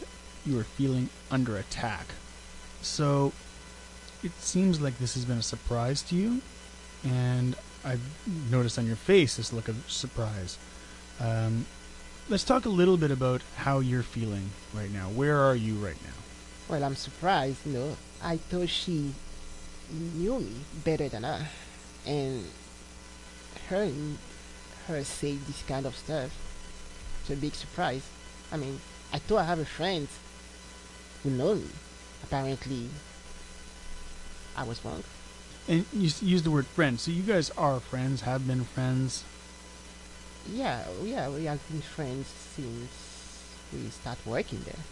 [0.46, 2.08] you were feeling under attack.
[2.82, 3.34] So
[4.24, 6.42] it seems like this has been a surprise to you,
[7.04, 8.02] and I've
[8.50, 10.58] noticed on your face this look of surprise.
[11.20, 11.68] Um,
[12.30, 15.10] let's talk a little bit about how you're feeling right now.
[15.10, 16.18] Where are you right now?
[16.68, 17.98] Well, I'm surprised, you know.
[18.24, 19.14] I thought she
[20.16, 21.46] knew me better than I,
[22.08, 22.44] And
[23.72, 24.18] hearing
[24.88, 26.30] her say this kind of stuff,
[27.22, 28.04] it's a big surprise.
[28.52, 28.82] I mean,
[29.14, 30.08] I thought I have a friend
[31.24, 31.70] who know me.
[32.24, 32.90] Apparently,
[34.58, 35.04] I was wrong.
[35.68, 37.00] And you s- used the word friend.
[37.00, 39.24] So you guys are friends, have been friends.
[40.52, 42.92] Yeah, yeah, we have been friends since
[43.72, 44.84] we start working there.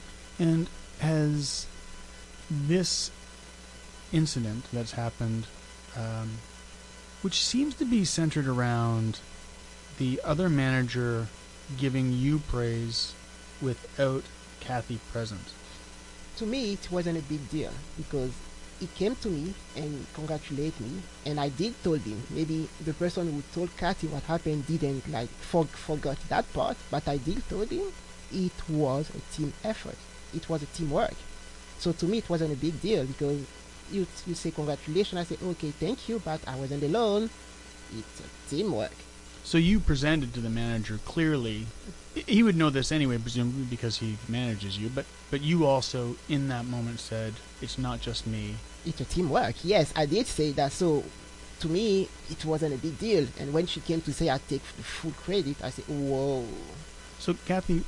[0.48, 1.66] And has
[2.50, 3.12] this
[4.14, 5.48] incident that's happened,
[5.98, 6.38] um,
[7.22, 9.20] which seems to be centered around
[9.98, 11.28] the other manager
[11.78, 13.14] giving you praise
[13.62, 14.24] without
[14.60, 15.54] Kathy present?
[16.40, 18.32] to me it wasn't a big deal because
[18.80, 22.24] he came to me and congratulated me and I did told him.
[22.30, 27.06] Maybe the person who told Kathy what happened didn't like for, forgot that part but
[27.10, 27.92] I did told him
[28.32, 29.98] it was a team effort.
[30.34, 31.16] It was a teamwork.
[31.80, 33.42] So to me it wasn't a big deal because
[33.92, 37.30] you you say congratulations I say okay thank you but I wasn't alone
[37.98, 38.94] it's a teamwork
[39.44, 41.66] So you presented to the manager clearly.
[42.28, 44.90] He would know this anyway, presumably because he manages you.
[44.90, 48.56] But but you also, in that moment, said it's not just me.
[48.86, 49.56] it's a teamwork.
[49.64, 50.72] Yes, I did say that.
[50.72, 51.04] So
[51.62, 53.28] to me, it wasn't a big deal.
[53.40, 56.46] And when she came to say I take the full credit, I said, whoa.
[57.18, 57.84] So Kathy,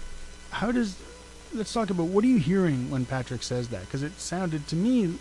[0.52, 0.98] how does?
[1.54, 3.82] Let's talk about what are you hearing when Patrick says that?
[3.82, 5.18] Because it sounded to me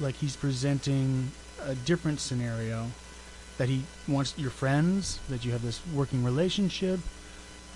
[0.00, 1.30] like he's presenting
[1.62, 2.86] a different scenario.
[3.58, 6.98] That he wants your friends, that you have this working relationship,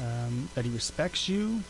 [0.01, 1.63] um, that he respects you.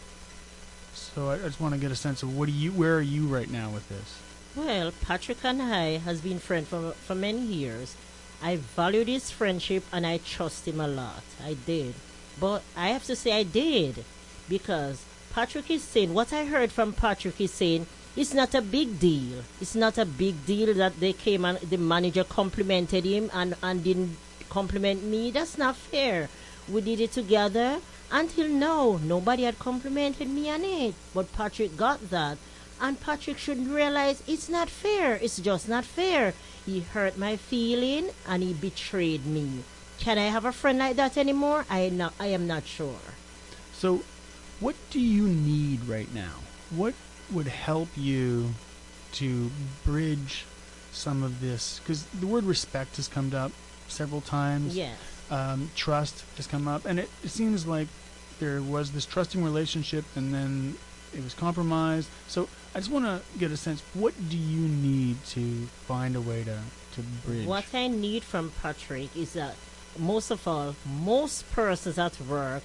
[0.94, 3.02] So I, I just want to get a sense of what do you, where are
[3.02, 4.18] you right now with this?
[4.56, 7.96] Well, Patrick and I has been friends for, for many years.
[8.42, 11.22] I valued his friendship and I trust him a lot.
[11.44, 11.94] I did.
[12.40, 14.04] But I have to say I did.
[14.48, 17.87] Because Patrick is saying, what I heard from Patrick is saying,
[18.18, 19.44] it's not a big deal.
[19.61, 23.85] It's not a big deal that they came and the manager complimented him and, and
[23.85, 24.16] didn't
[24.48, 25.31] compliment me.
[25.31, 26.28] That's not fair.
[26.68, 27.78] We did it together.
[28.11, 30.96] Until now, nobody had complimented me on it.
[31.14, 32.38] But Patrick got that.
[32.81, 35.14] And Patrick should realize it's not fair.
[35.22, 36.35] It's just not fair.
[36.66, 39.62] He hurt my feeling and he betrayed me.
[40.00, 41.66] Can I have a friend like that anymore?
[41.70, 43.14] I no, I am not sure.
[43.72, 44.02] So,
[44.59, 46.42] what do you need right now?
[46.70, 46.94] What
[47.32, 48.54] would help you
[49.12, 49.50] to
[49.84, 50.44] bridge
[50.92, 51.80] some of this?
[51.80, 53.52] Because the word respect has come up
[53.88, 54.76] several times.
[54.76, 54.96] Yes.
[55.30, 57.88] Um, trust has come up, and it, it seems like
[58.40, 60.76] there was this trusting relationship, and then
[61.12, 62.08] it was compromised.
[62.28, 66.20] So, I just want to get a sense: what do you need to find a
[66.20, 66.58] way to
[66.94, 67.46] to to bridge.
[67.46, 69.54] What I need from Patrick is that
[69.98, 72.62] most of all, most persons at work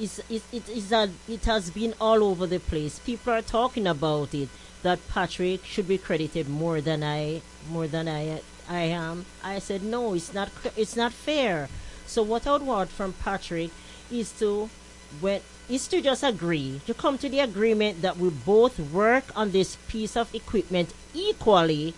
[0.00, 2.98] is it, it that it has been all over the place.
[2.98, 4.48] People are talking about it
[4.82, 9.26] that Patrick should be credited more than I more than I I am.
[9.44, 11.68] I said no, it's not it's not fair.
[12.06, 13.70] So what I would want from Patrick
[14.10, 14.70] is to
[15.20, 19.52] when is to just agree to come to the agreement that we both work on
[19.52, 21.94] this piece of equipment equally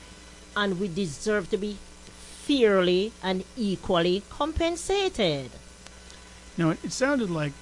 [0.57, 1.79] and we deserve to be
[2.47, 5.51] fairly and equally compensated.
[6.59, 7.53] Now, it sounded like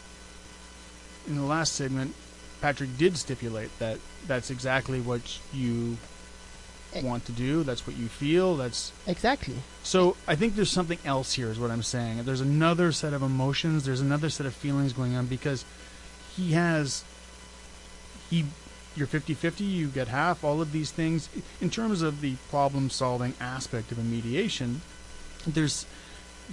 [1.31, 2.15] in the last segment,
[2.61, 5.97] Patrick did stipulate that that's exactly what you
[6.93, 7.03] Eh.
[7.03, 7.63] want to do.
[7.63, 8.57] That's what you feel.
[8.57, 9.55] That's Exactly.
[9.85, 10.17] so.
[10.27, 12.25] I think there's something else here, is what I'm saying.
[12.25, 13.85] There's another set of emotions.
[13.85, 15.65] There's another set of feelings going on because
[16.37, 17.05] he has
[18.29, 18.45] he.
[18.97, 21.29] You're 50-50, you get half, all of these things.
[21.61, 24.83] In terms of the problem-solving aspect of a mediation,
[25.47, 25.87] there's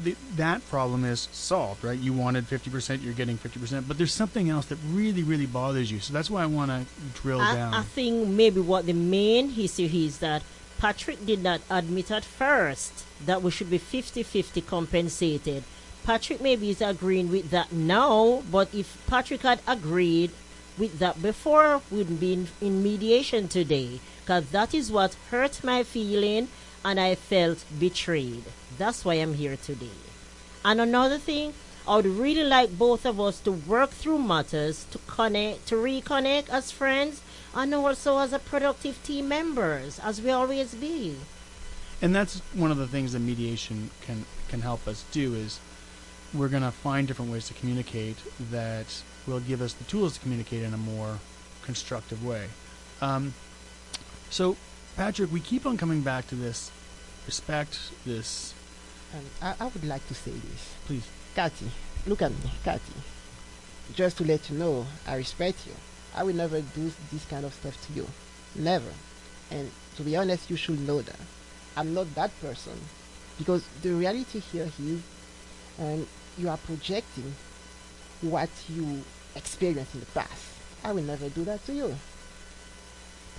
[0.04, 1.98] the, that problem is solved, right?
[1.98, 6.00] You wanted 50%, you're getting 50%, but there's something else that really, really bothers you.
[6.00, 6.86] So that's why I want to
[7.22, 7.74] drill down.
[7.74, 10.44] I, I think maybe what the main issue is that
[10.78, 15.64] Patrick did not admit at first that we should be 50 50 compensated.
[16.04, 20.32] Patrick maybe is agreeing with that now, but if Patrick had agreed
[20.78, 24.00] with that before, we wouldn't be in, in mediation today.
[24.22, 26.50] Because that is what hurt my feeling
[26.84, 28.44] and I felt betrayed.
[28.78, 30.00] That's why I'm here today.
[30.64, 31.54] And another thing,
[31.88, 36.50] I would really like both of us to work through matters to connect, to reconnect
[36.50, 37.22] as friends,
[37.56, 41.16] and also as a productive team members, as we always be.
[42.02, 45.60] and that's one of the things that mediation can can help us do is
[46.34, 48.18] we're going to find different ways to communicate
[48.52, 51.20] that will give us the tools to communicate in a more
[51.64, 52.48] constructive way.
[53.02, 53.34] Um,
[54.30, 54.56] so,
[54.98, 56.72] Patrick, we keep on coming back to this
[57.28, 58.56] respect, this
[59.14, 60.74] And I, I would like to say this.
[60.88, 61.08] please.
[61.36, 61.70] Kathy,
[62.08, 63.00] look at me, Kathy.
[63.94, 65.74] Just to let you know, I respect you.
[66.16, 68.08] I will never do this kind of stuff to you.
[68.56, 68.90] Never.
[69.52, 71.20] And to be honest, you should know that.
[71.76, 72.74] I'm not that person.
[73.38, 75.02] Because the reality here is
[75.80, 76.08] um,
[76.40, 77.36] you are projecting
[78.22, 79.04] what you
[79.36, 80.44] experienced in the past.
[80.84, 81.96] I will never do that to you.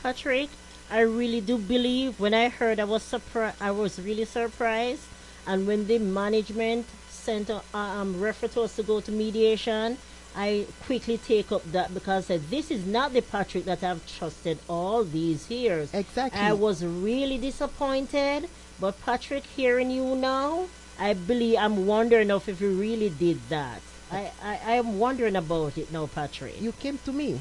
[0.05, 0.51] Patrick,
[0.91, 5.03] I really do believe when I heard I was surprised, I was really surprised.
[5.47, 9.99] And when the management sent a um, refer to us to go to mediation,
[10.35, 15.05] I quickly take up that because this is not the Patrick that I've trusted all
[15.05, 15.93] these years.
[15.93, 16.41] Exactly.
[16.41, 18.49] I was really disappointed,
[18.81, 23.81] but Patrick, hearing you now, I believe I'm wondering if you really did that.
[24.11, 26.61] I, I, I am wondering about it now, Patrick.
[26.61, 27.41] you came to me.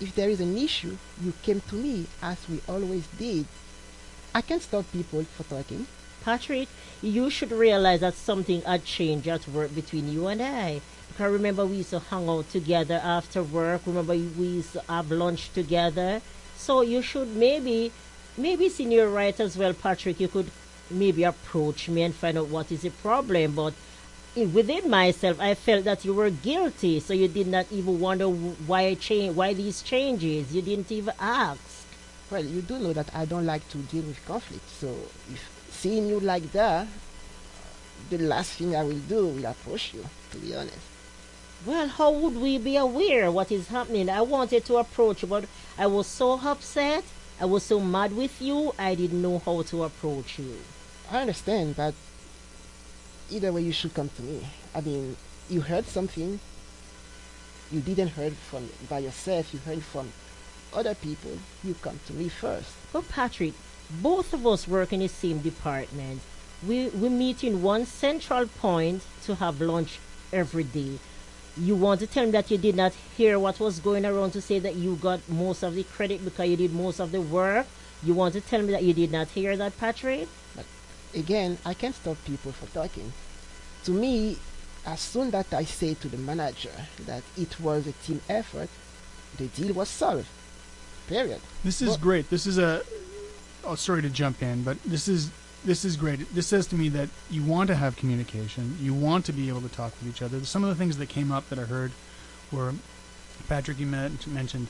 [0.00, 3.46] If there is an issue, you came to me as we always did.
[4.34, 5.86] I can't stop people for talking.
[6.24, 6.68] Patrick,
[7.02, 10.80] you should realize that something had changed at work between you and I.
[11.08, 13.82] Because remember, we used to hang out together after work.
[13.86, 16.20] Remember, we used to have lunch together.
[16.56, 17.92] So you should maybe,
[18.36, 20.18] maybe it's in your right as well, Patrick.
[20.18, 20.50] You could
[20.90, 23.54] maybe approach me and find out what is the problem.
[23.54, 23.74] But
[24.36, 27.00] within myself, I felt that you were guilty.
[27.00, 30.54] So you did not even wonder why change, why these changes.
[30.54, 31.60] You didn't even ask.
[32.30, 34.68] Well, you do know that I don't like to deal with conflict.
[34.68, 34.88] So
[35.32, 36.88] if seeing you like that,
[38.10, 40.04] the last thing I will do will approach you.
[40.32, 40.78] To be honest.
[41.64, 44.10] Well, how would we be aware what is happening?
[44.10, 45.44] I wanted to approach you, but
[45.78, 47.04] I was so upset.
[47.40, 48.74] I was so mad with you.
[48.78, 50.58] I didn't know how to approach you.
[51.10, 51.94] I understand, but
[53.30, 54.46] either way, you should come to me.
[54.74, 55.16] I mean,
[55.48, 56.40] you heard something.
[57.70, 59.52] You didn't heard from by yourself.
[59.52, 60.12] You heard from
[60.72, 61.38] other people.
[61.62, 62.70] You come to me first.
[62.92, 63.54] But Patrick,
[64.02, 66.20] both of us work in the same department.
[66.66, 69.98] We we meet in one central point to have lunch
[70.32, 70.98] every day.
[71.56, 74.40] You want to tell me that you did not hear what was going around to
[74.40, 77.66] say that you got most of the credit because you did most of the work?
[78.02, 80.28] You want to tell me that you did not hear that, Patrick?
[81.14, 83.12] Again, I can't stop people from talking.
[83.84, 84.38] To me,
[84.86, 86.72] as soon that I say to the manager
[87.06, 88.68] that it was a team effort,
[89.36, 90.26] the deal was solved.
[91.08, 91.40] Period.
[91.62, 92.30] This is Well- great.
[92.30, 92.82] This is a.
[93.64, 95.30] Oh, sorry to jump in, but this is
[95.64, 96.34] this is great.
[96.34, 98.76] This says to me that you want to have communication.
[98.80, 100.44] You want to be able to talk with each other.
[100.44, 101.92] Some of the things that came up that I heard
[102.52, 102.74] were
[103.48, 104.68] Patrick, you men- mentioned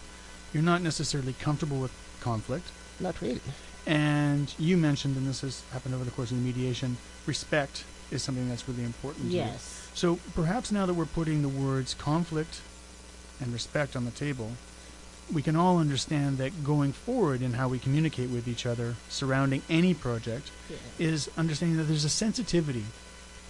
[0.52, 1.90] you're not necessarily comfortable with
[2.20, 2.66] conflict,
[3.00, 3.40] Not really.
[3.86, 8.22] And you mentioned, and this has happened over the course of the mediation, respect is
[8.22, 9.30] something that's really important.
[9.30, 9.36] to.
[9.36, 9.88] Yes.
[9.94, 12.60] So perhaps now that we're putting the words conflict
[13.40, 14.52] and respect on the table,
[15.32, 19.62] we can all understand that going forward in how we communicate with each other surrounding
[19.70, 20.76] any project Yeah.
[20.98, 22.84] is understanding that there's a sensitivity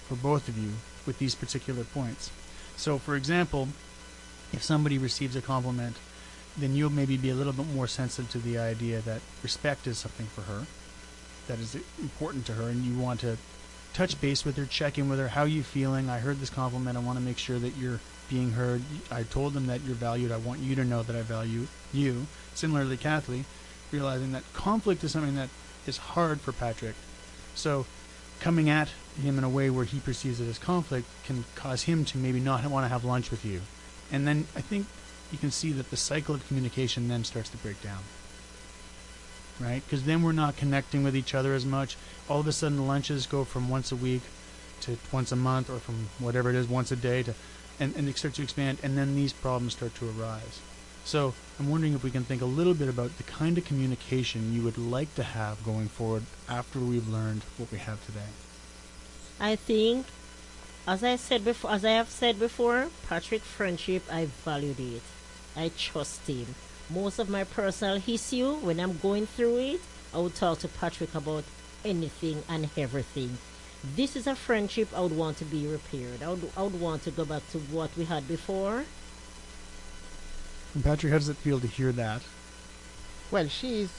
[0.08, 0.74] for both of you
[1.06, 2.30] with these particular points.
[2.76, 3.68] So, for example,
[4.52, 5.96] if somebody receives a compliment,
[6.56, 9.98] then you'll maybe be a little bit more sensitive to the idea that respect is
[9.98, 10.66] something for her,
[11.48, 13.36] that is important to her, and you want to
[13.92, 15.28] touch base with her, check in with her.
[15.28, 16.08] How are you feeling?
[16.08, 16.96] I heard this compliment.
[16.96, 18.82] I want to make sure that you're being heard.
[19.10, 20.32] I told them that you're valued.
[20.32, 22.26] I want you to know that I value you.
[22.54, 23.44] Similarly, Kathleen,
[23.92, 25.48] realizing that conflict is something that
[25.86, 26.94] is hard for Patrick.
[27.54, 27.86] So,
[28.40, 28.90] coming at
[29.20, 32.40] him in a way where he perceives it as conflict can cause him to maybe
[32.40, 33.60] not want to have lunch with you.
[34.10, 34.86] And then I think
[35.32, 38.02] you can see that the cycle of communication then starts to break down.
[39.60, 39.82] Right?
[39.84, 41.96] Because then we're not connecting with each other as much.
[42.28, 44.22] All of a sudden, lunches go from once a week
[44.82, 47.34] to once a month, or from whatever it is, once a day, to,
[47.78, 50.60] and, and it starts to expand, and then these problems start to arise.
[51.04, 54.54] So I'm wondering if we can think a little bit about the kind of communication
[54.54, 58.30] you would like to have going forward after we've learned what we have today.
[59.38, 60.06] I think,
[60.86, 65.02] as I said before, as I have said before, Patrick friendship, I valued it.
[65.56, 66.54] I trust him.
[66.90, 69.80] Most of my personal issue, when I'm going through it,
[70.12, 71.44] I would talk to Patrick about
[71.84, 73.38] anything and everything.
[73.96, 76.22] This is a friendship I would want to be repaired.
[76.22, 78.84] I would, I would want to go back to what we had before.
[80.74, 82.22] And Patrick, how does it feel to hear that?
[83.30, 83.90] Well, she's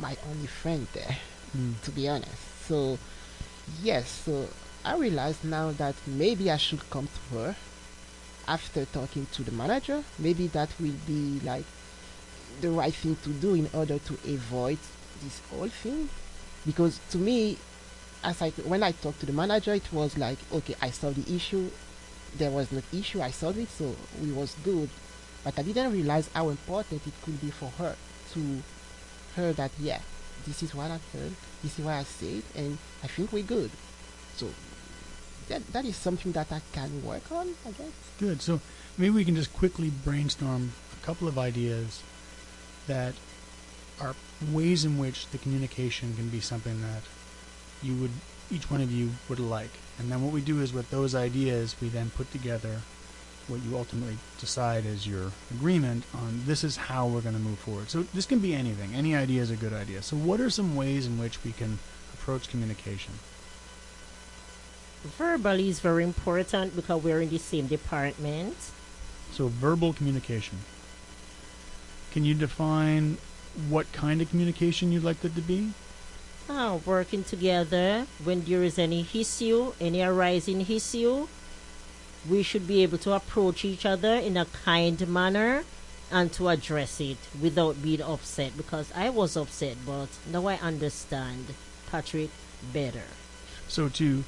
[0.00, 1.18] my only friend there,
[1.56, 1.80] Mm.
[1.82, 2.32] to be honest.
[2.66, 2.98] So,
[3.82, 4.48] yes, so
[4.84, 7.56] I realize now that maybe I should come to her
[8.46, 10.02] after talking to the manager.
[10.18, 11.64] Maybe that will be like
[12.60, 14.78] the right thing to do in order to avoid
[15.22, 16.08] this whole thing.
[16.64, 17.58] Because to me,
[18.24, 21.34] as I when I talked to the manager, it was like, okay, I solved the
[21.34, 21.70] issue.
[22.36, 23.22] There was no issue.
[23.22, 24.88] I solved it, so we was good.
[25.44, 27.96] But I didn't realize how important it could be for her
[28.34, 28.62] to
[29.36, 30.00] her that yeah,
[30.46, 33.70] this is what I've heard, this is what I said, and I think we're good.
[34.38, 34.48] So
[35.48, 37.90] that that is something that I can work on, I guess.
[38.18, 38.40] Good.
[38.40, 38.60] So
[38.96, 42.02] maybe we can just quickly brainstorm a couple of ideas
[42.86, 43.14] that
[44.00, 44.14] are
[44.52, 47.02] ways in which the communication can be something that
[47.82, 48.12] you would
[48.50, 49.70] each one of you would like.
[49.98, 52.80] And then what we do is with those ideas we then put together
[53.48, 57.58] what you ultimately decide is your agreement on this is how we're going to move
[57.58, 57.90] forward.
[57.90, 58.94] So this can be anything.
[58.94, 60.02] Any idea is a good idea.
[60.02, 61.78] So what are some ways in which we can
[62.12, 63.14] approach communication?
[65.04, 68.56] Verbally is very important because we're in the same department.
[69.32, 70.58] So verbal communication.
[72.12, 73.18] Can you define
[73.68, 75.72] what kind of communication you'd like that to be?
[76.50, 81.28] Ah, working together when there is any issue, any arising issue,
[82.28, 85.64] we should be able to approach each other in a kind manner
[86.10, 91.46] and to address it without being upset because I was upset, but now I understand
[91.90, 92.30] Patrick
[92.72, 93.04] better.
[93.68, 94.24] So to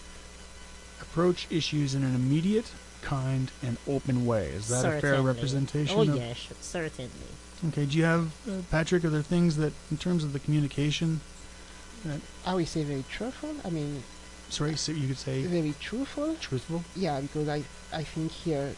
[1.11, 2.71] approach issues in an immediate,
[3.03, 4.47] kind, and open way.
[4.49, 5.99] Is that a fair representation?
[5.99, 7.11] Oh, of- yes, certainly.
[7.69, 7.85] Okay.
[7.85, 9.05] Do you have uh, Patrick?
[9.05, 11.21] Are there things that, in terms of the communication,
[12.05, 13.55] that I will say very truthful.
[13.65, 14.03] I mean,
[14.49, 16.37] sorry, so you could say very truthful.
[16.41, 16.85] truthful?
[16.97, 18.75] Yeah, because I I think here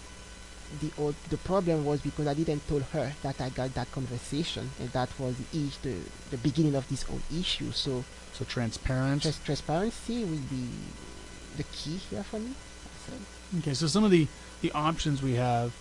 [0.80, 4.70] the old, the problem was because I didn't tell her that I got that conversation,
[4.80, 5.94] and that was the is- the
[6.30, 7.70] the beginning of this whole issue.
[7.72, 9.22] So So transparent.
[9.22, 10.64] trans- transparency will be
[11.56, 12.52] the key here for me.
[13.58, 14.28] Okay, so some of the,
[14.60, 15.74] the options we have,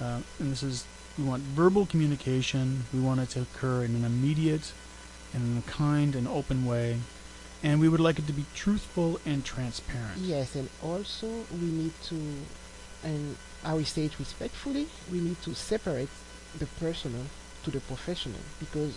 [0.00, 0.86] uh, and this is,
[1.18, 4.72] we want verbal communication, we want it to occur in an immediate
[5.34, 6.98] and in a kind and open way,
[7.62, 10.16] and we would like it to be truthful and transparent.
[10.18, 12.16] yes, and also we need to,
[13.04, 16.08] and I will say it respectfully, we need to separate
[16.58, 17.26] the personal
[17.64, 18.96] to the professional because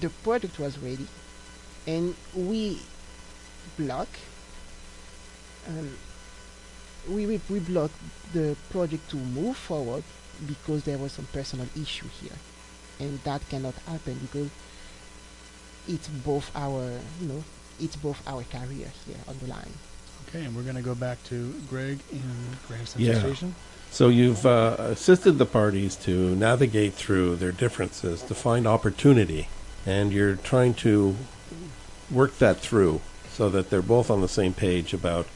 [0.00, 1.06] the product was ready,
[1.86, 2.80] and we
[3.78, 4.08] block,
[5.68, 5.90] um,
[7.08, 7.90] we, we we block
[8.32, 10.02] the project to move forward
[10.46, 12.38] because there was some personal issue here,
[13.00, 14.50] and that cannot happen because
[15.86, 17.44] it's both our you know
[17.80, 19.72] it's both our career here on the line.
[20.28, 22.22] Okay, and we're going to go back to Greg in
[22.66, 23.20] Greg Central Yeah.
[23.20, 23.54] Station.
[23.90, 29.48] So you've uh, assisted the parties to navigate through their differences to find opportunity,
[29.86, 31.14] and you're trying to
[32.10, 33.00] work that through
[33.30, 35.26] so that they're both on the same page about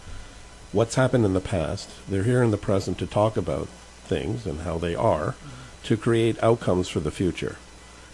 [0.72, 1.90] what's happened in the past.
[2.08, 3.68] They're here in the present to talk about
[4.04, 5.34] things and how they are,
[5.84, 7.56] to create outcomes for the future.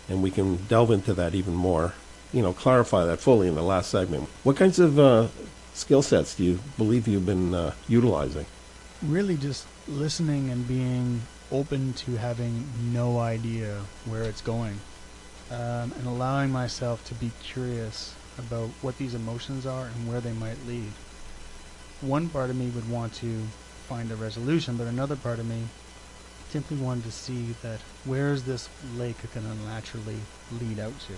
[0.09, 1.95] And we can delve into that even more,
[2.33, 4.29] you know, clarify that fully in the last segment.
[4.43, 5.29] What kinds of uh,
[5.73, 8.47] skill sets do you believe you've been uh, utilizing?
[9.03, 14.79] Really just listening and being open to having no idea where it's going
[15.51, 20.33] um, and allowing myself to be curious about what these emotions are and where they
[20.33, 20.91] might lead.
[22.01, 23.41] One part of me would want to
[23.89, 25.63] find a resolution, but another part of me
[26.51, 30.17] simply wanted to see that where is this lake going to naturally
[30.61, 31.13] lead out to.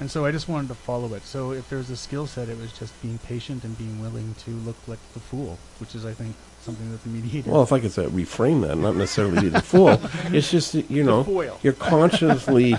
[0.00, 1.24] And so I just wanted to follow it.
[1.24, 4.50] So if there's a skill set, it was just being patient and being willing to
[4.52, 7.50] look like the fool, which is, I think, something that the mediator.
[7.50, 10.00] Well, if I could say, reframe that, not necessarily be the fool.
[10.32, 12.76] It's just you know, you're consciously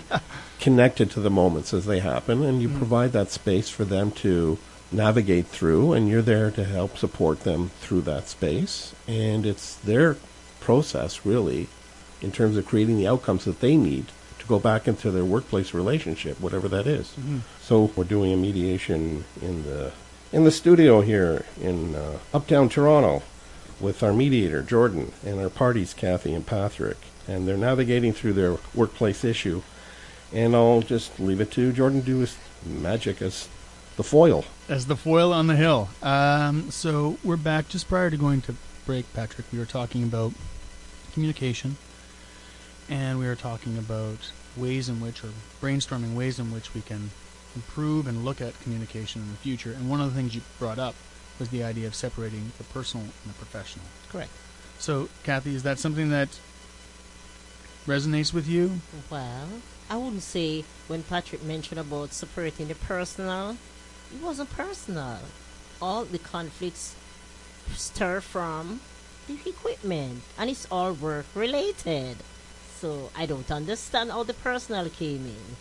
[0.62, 2.78] connected to the moments as they happen, and you Mm.
[2.78, 4.58] provide that space for them to
[4.92, 8.94] navigate through, and you're there to help support them through that space.
[9.08, 10.18] And it's their
[10.60, 11.68] process, really,
[12.22, 14.08] in terms of creating the outcomes that they need
[14.40, 17.14] to go back into their workplace relationship, whatever that is.
[17.20, 17.42] Mhm.
[17.62, 19.92] So we're doing a mediation in the
[20.32, 23.24] in the studio here in uh, Uptown Toronto
[23.80, 28.58] with our mediator Jordan and our parties Kathy and Patrick, and they're navigating through their
[28.76, 29.64] workplace issue.
[30.32, 33.48] And I'll just leave it to Jordan to do his magic as
[34.00, 34.45] the fool.
[34.70, 35.89] as the fool on the hill.
[36.02, 39.45] Um, so we're back just prior to going to break, Patrick.
[39.52, 40.32] We were talking about
[41.12, 41.76] communication,
[42.89, 45.32] and we were talking about ways in which, or
[45.62, 47.12] brainstorming ways in which we can
[47.58, 49.74] improve and look at communication in the future.
[49.74, 50.95] And one of the things you brought up
[51.38, 53.86] was the idea of separating the personal and the professional.
[54.08, 54.32] Correct.
[54.78, 56.39] So, Kathy, is that something that
[57.86, 58.80] resonates with you?
[59.10, 59.50] Well,
[59.89, 63.58] I wouldn't say when Patrick mentioned about separating the personal,
[64.14, 65.20] it wasn't personal.
[65.82, 66.95] All the conflicts
[67.74, 68.82] stir from
[69.28, 72.18] the equipment, and it's all work related.
[72.80, 75.55] So I don't understand how the personal came in.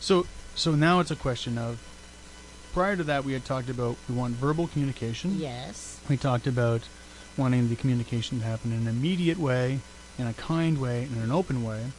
[0.00, 1.78] So, so now it's a question of.
[2.72, 5.38] Prior to that, we had talked about we want verbal communication.
[5.38, 6.00] Yes.
[6.08, 6.88] We talked about
[7.36, 9.80] wanting the communication to happen in an immediate way,
[10.18, 11.92] in a kind way, in an open way.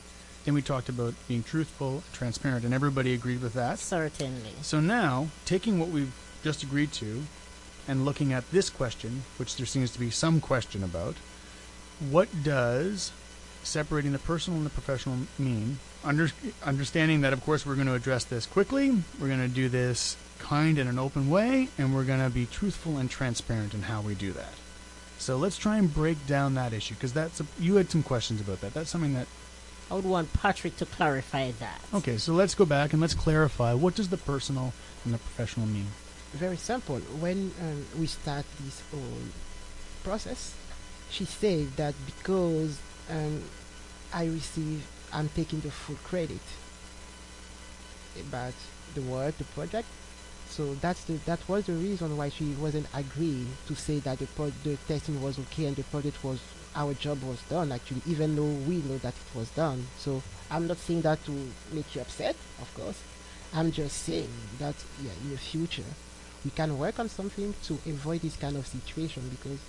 [0.46, 3.80] Then we talked about being truthful, transparent, and everybody agreed with that.
[3.80, 4.52] Certainly.
[4.62, 6.14] So now, taking what we've
[6.44, 7.24] just agreed to
[7.88, 11.16] and looking at this question, which there seems to be some question about,
[12.10, 13.12] what does
[13.64, 15.80] separating the personal and the professional mean?
[16.04, 16.30] Under,
[16.64, 20.18] understanding that, of course, we're going to address this quickly, we're going to do this
[20.40, 24.02] kind in an open way, and we're going to be truthful and transparent in how
[24.02, 24.54] we do that.
[25.18, 28.42] So let's try and break down that issue because that's a, you had some questions
[28.42, 28.74] about that.
[28.74, 29.28] That's something that
[29.92, 31.80] I would want Patrick to clarify that.
[31.94, 32.18] okay.
[32.18, 34.74] So let's go back and let's clarify what does the personal
[35.06, 35.88] and the professional mean.
[36.34, 36.98] Very simple.
[37.20, 39.02] When um, we start this whole
[40.04, 40.56] process,
[41.12, 42.80] she said that because
[43.10, 43.44] um,
[44.12, 46.42] I receive, I'm taking the full credit
[48.20, 48.54] about
[48.96, 49.88] the work, the project.
[50.50, 54.28] So that's the that was the reason why she wasn't agreeing to say that the
[54.28, 56.40] pro- the testing was okay and the project was
[56.76, 59.88] our job was done actually, even though we know that it was done.
[59.98, 61.32] So I'm not saying that to
[61.72, 63.02] make you upset, of course.
[63.54, 65.84] I'm just saying that yeah, in the future
[66.44, 69.60] we can work on something to avoid this kind of situation because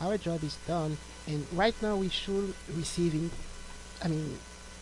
[0.00, 0.96] our job is done
[1.26, 3.30] and right now we should receiving
[4.02, 4.38] I mean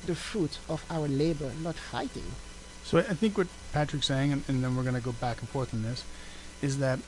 [0.07, 2.25] the fruit of our labor, not fighting.
[2.85, 5.49] So I think what Patrick's saying, and, and then we're going to go back and
[5.49, 6.05] forth on this,
[6.63, 6.99] is that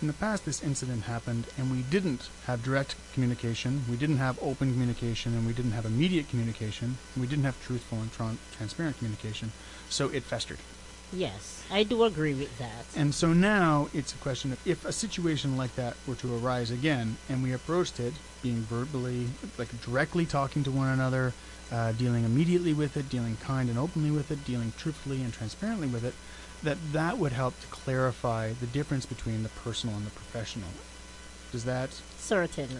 [0.00, 4.42] in the past this incident happened and we didn't have direct communication, we didn't have
[4.42, 8.96] open communication, and we didn't have immediate communication, we didn't have truthful and tran- transparent
[8.98, 9.52] communication,
[9.88, 10.58] so it festered.
[11.12, 12.86] Yes, I do agree with that.
[12.96, 16.70] And so now it's a question of if a situation like that were to arise
[16.70, 19.26] again and we approached it being verbally,
[19.58, 21.34] like directly talking to one another,
[21.72, 25.88] uh, dealing immediately with it, dealing kind and openly with it, dealing truthfully and transparently
[25.88, 26.14] with it,
[26.62, 30.68] that that would help to clarify the difference between the personal and the professional.
[31.52, 32.76] Does that Certainly.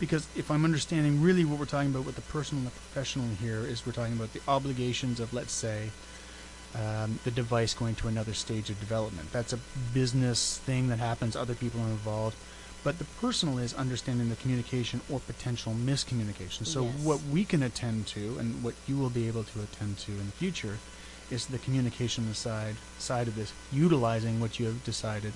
[0.00, 3.26] because if I'm understanding really what we're talking about with the personal and the professional
[3.40, 5.90] here is we're talking about the obligations of let's say
[6.74, 9.30] um, the device going to another stage of development.
[9.30, 9.58] That's a
[9.92, 11.36] business thing that happens.
[11.36, 12.36] Other people are involved.
[12.82, 16.66] But the personal is understanding the communication or potential miscommunication.
[16.66, 16.94] So Yes.
[17.02, 20.26] what we can attend to and what you will be able to attend to in
[20.26, 20.78] the future
[21.30, 25.32] is the communication side side of this, utilizing what you have decided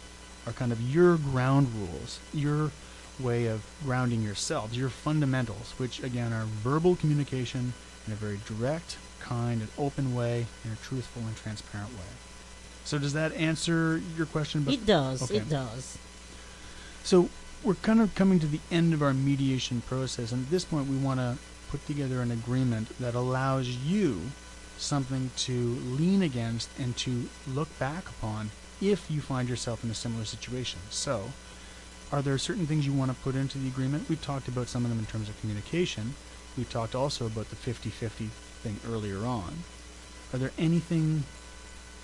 [0.46, 2.70] are kind of your ground rules, your
[3.20, 7.72] way of grounding yourselves, your fundamentals, which again are verbal communication
[8.06, 12.10] in a very direct, kind, and open way, in a truthful and transparent way.
[12.84, 14.64] So does that answer your question?
[14.68, 15.22] It does.
[15.22, 15.38] Okay.
[15.38, 15.98] It does.
[17.02, 17.28] so
[17.62, 20.88] we're kind of coming to the end of our mediation process, and at this point,
[20.88, 21.36] we want to
[21.70, 24.20] put together an agreement that allows you
[24.78, 25.52] something to
[25.84, 28.50] lean against and to look back upon
[28.80, 30.80] if you find yourself in a similar situation.
[30.90, 31.32] So,
[32.12, 34.08] are there certain things you want to put into the agreement?
[34.08, 36.14] We've talked about some of them in terms of communication.
[36.56, 38.28] we talked also about the 50-50
[38.62, 39.64] thing earlier on.
[40.32, 41.24] Are there anything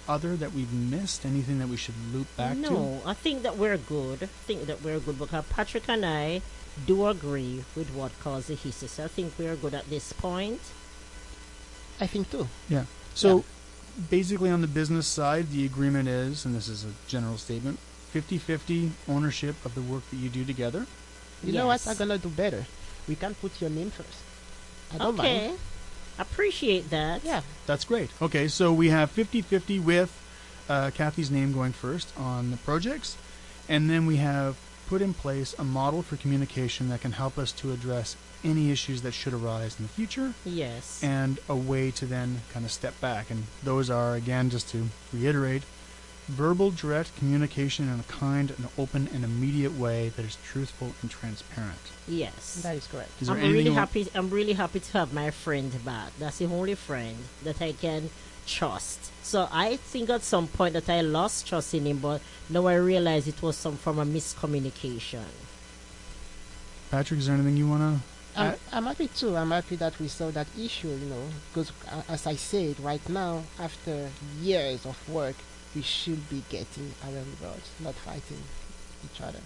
[0.08, 1.24] other that we've missed?
[1.24, 2.60] Anything that we should loop back to?
[2.60, 4.22] no, I think that we're good.
[4.22, 6.42] I think that we're good because Patrick and I
[6.86, 9.02] do agree with what caused the hissy.
[9.02, 10.60] I think we're good at this point.
[12.00, 12.48] I think too.
[12.68, 12.84] Yeah.
[13.14, 13.44] So
[14.10, 17.78] basically on the business side, the agreement is, and this is a general statement,
[18.14, 20.86] 50-50 ownership of the work that you do together.
[21.42, 21.86] You know what?
[21.86, 22.66] I'm gonna do better.
[23.08, 24.18] We can put your name first.
[24.92, 25.48] I don't Okay.
[25.48, 25.58] mind.
[26.18, 27.24] Appreciate that.
[27.24, 27.42] Yeah.
[27.66, 28.10] That's great.
[28.22, 30.12] Okay, so we have 50-50 with
[30.68, 33.16] uh, Kathy's name going first on the projects,
[33.68, 34.56] and then we have
[34.88, 39.02] put in place a model for communication that can help us to address any issues
[39.02, 41.00] that should arise in the future, Yes.
[41.02, 43.30] and a way to then kind of step back.
[43.30, 45.62] And those are, again, just to reiterate,
[46.28, 51.10] verbal direct communication in a kind and open and immediate way that is truthful and
[51.10, 51.78] transparent.
[52.08, 52.60] yes.
[52.62, 53.10] That is correct.
[53.20, 54.08] Is I'm really you want- happy.
[54.14, 56.12] I'm really happy to have my friend back.
[56.18, 58.10] That's the only friend that I can
[58.46, 59.00] trust.
[59.22, 62.20] So I think at some point that I lost trust in him, but
[62.50, 65.24] now I realize it was some form of miscommunication.
[66.90, 68.13] Patrick, is there anything you want to?
[68.36, 69.36] I'm, I'm happy too.
[69.36, 73.06] I'm happy that we solved that issue, you know, because uh, as I said, right
[73.08, 74.10] now, after
[74.40, 75.36] years of work,
[75.74, 78.42] we should be getting our results, not fighting
[79.04, 79.40] each other.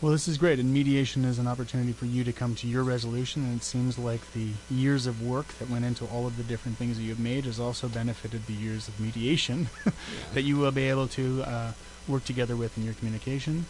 [0.00, 2.82] Well, this is great, and mediation is an opportunity for you to come to your
[2.82, 3.42] resolution.
[3.44, 6.76] And it seems like the years of work that went into all of the different
[6.76, 9.68] things that you've made has also benefited the years of mediation
[10.34, 11.72] that you will be able to uh,
[12.06, 13.66] work together with in your communication.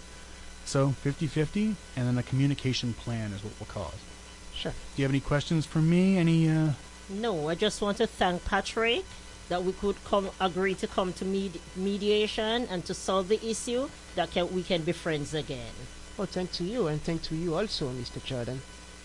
[0.65, 4.14] So 50-50, and then a communication plan is what we'll call it.
[4.57, 4.73] Sure.
[4.73, 6.17] Do you have any questions for me?
[6.19, 6.49] Any?
[6.49, 6.71] Uh,
[7.11, 9.05] No, I just want to thank Patrick
[9.49, 13.89] that we could come agree to come to med- mediation and to solve the issue.
[14.15, 15.75] That can, we can be friends again.
[16.19, 18.23] Oh, thank to you, and thank to you also, Mr.
[18.25, 18.63] Jordan.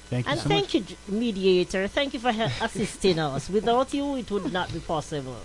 [0.10, 0.58] thank you And so much.
[0.72, 1.88] thank you, mediator.
[1.88, 3.50] Thank you for he- assisting us.
[3.50, 5.38] Without you, it would not be possible.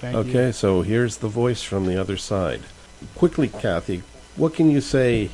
[0.00, 0.52] Thank Okay, you.
[0.52, 2.60] so here's the voice from the other side.
[3.16, 4.02] Quickly, Kathy,
[4.36, 5.30] what can you say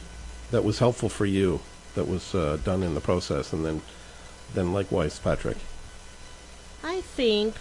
[0.51, 1.61] that was helpful for you
[1.95, 3.83] that was uh, done in the process, and then,
[4.55, 5.57] then likewise, Patrick.
[6.83, 7.55] I think,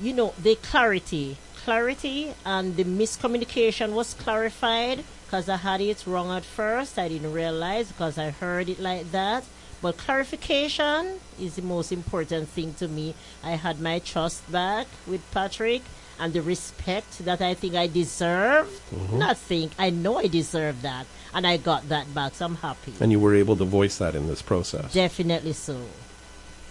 [0.00, 6.30] you know, the clarity, clarity and the miscommunication was clarified because I had it wrong
[6.30, 6.98] at first.
[6.98, 9.44] I didn't realize because I heard it like that.
[9.82, 13.14] But clarification is the most important thing to me.
[13.42, 15.82] I had my trust back with Patrick
[16.18, 18.68] and the respect that I think I deserve.
[19.12, 21.06] Not think, I know I deserve that.
[21.32, 22.92] And I got that back, so I'm happy.
[23.00, 24.92] And you were able to voice that in this process.
[24.92, 25.80] Definitely so.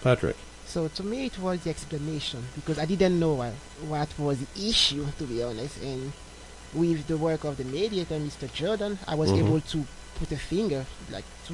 [0.01, 0.37] Patrick.
[0.65, 3.53] So to me, it was the explanation because I didn't know what,
[3.87, 5.81] what was the issue, to be honest.
[5.83, 6.13] And
[6.73, 8.51] with the work of the mediator, Mr.
[8.51, 9.39] Jordan, I was Mhm.
[9.45, 9.85] able to
[10.15, 11.53] put a finger, like to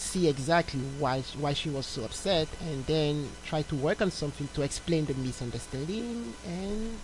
[0.00, 4.48] see exactly why why she was so upset, and then try to work on something
[4.54, 6.98] to explain the misunderstanding and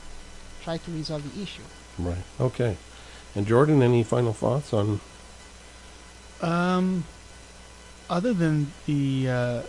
[0.65, 1.63] try to resolve the issue.
[1.99, 2.25] Right.
[2.41, 2.77] Okay.
[3.35, 5.01] And Jordan, any final thoughts on?
[6.41, 7.05] Um,
[8.09, 9.63] other than the, uh,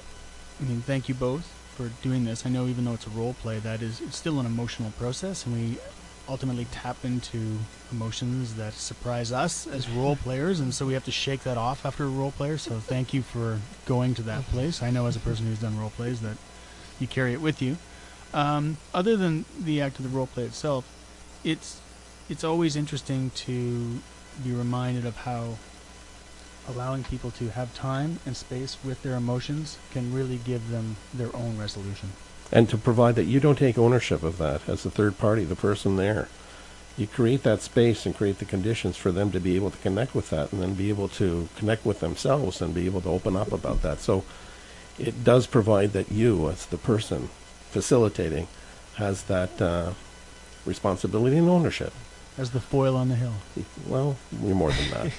[0.59, 2.45] I mean, thank you both for doing this.
[2.45, 5.45] I know even though it's a role play, that is it's still an emotional process,
[5.45, 5.77] and we
[6.29, 7.57] ultimately tap into
[7.91, 11.85] emotions that surprise us as role players, and so we have to shake that off
[11.85, 12.57] after a role player.
[12.57, 14.83] So thank you for going to that place.
[14.83, 16.37] I know as a person who's done role plays that
[16.99, 17.77] you carry it with you.
[18.33, 20.85] Um, other than the act of the role play itself,
[21.43, 21.79] it's
[22.29, 24.01] it's always interesting to
[24.43, 25.57] be reminded of how
[26.67, 31.33] allowing people to have time and space with their emotions can really give them their
[31.33, 32.09] own resolution.
[32.51, 35.55] And to provide that you don't take ownership of that as a third party, the
[35.55, 36.29] person there.
[36.97, 40.15] You create that space and create the conditions for them to be able to connect
[40.15, 43.35] with that and then be able to connect with themselves and be able to open
[43.35, 43.99] up about that.
[43.99, 44.23] So
[44.97, 47.29] it does provide that you, as the person
[47.69, 48.47] facilitating,
[48.95, 49.91] has that uh,
[50.65, 51.93] responsibility and ownership.
[52.37, 53.33] As the fool on the hill.
[53.87, 55.13] Well, we're more than that.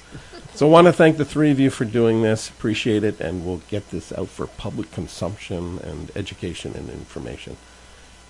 [0.54, 2.50] so I want to thank the three of you for doing this.
[2.50, 7.56] Appreciate it, and we'll get this out for public consumption and education and information.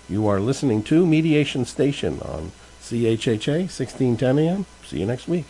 [0.07, 4.65] You are listening to Mediation Station on CHHA 1610 AM.
[4.85, 5.45] See you next week.